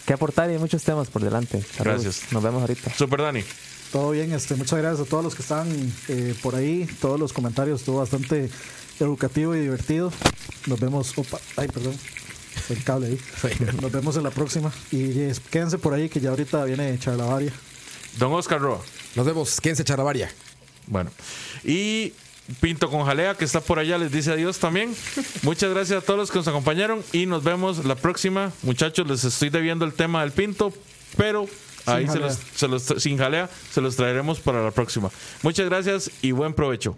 [0.06, 1.62] que aportar y hay muchos temas por delante.
[1.62, 2.04] Saludos.
[2.04, 2.32] Gracias.
[2.34, 2.94] Nos vemos ahorita.
[2.96, 3.44] Super Dani.
[3.92, 5.68] Todo bien, este, muchas gracias a todos los que están
[6.08, 6.88] eh, por ahí.
[7.00, 8.50] Todos los comentarios, estuvo bastante
[9.00, 10.12] educativo y divertido.
[10.68, 11.18] Nos vemos.
[11.18, 11.94] Opa, ay, perdón.
[12.72, 13.20] El cable ahí.
[13.82, 14.72] Nos vemos en la próxima.
[14.92, 17.52] Y eh, quédense por ahí que ya ahorita viene Charlavaria.
[18.18, 18.82] Don Oscar Roa.
[19.16, 19.60] nos vemos.
[19.62, 20.32] Quédense charavaria.
[20.88, 21.12] Bueno.
[21.64, 22.14] Y
[22.60, 24.94] Pinto con Jalea, que está por allá, les dice adiós también.
[25.44, 28.52] Muchas gracias a todos los que nos acompañaron y nos vemos la próxima.
[28.64, 30.74] Muchachos, les estoy debiendo el tema del Pinto,
[31.16, 31.48] pero
[31.86, 32.28] ahí se jalea.
[32.28, 35.10] los, se los- sin jalea se los traeremos para la próxima.
[35.44, 36.98] Muchas gracias y buen provecho.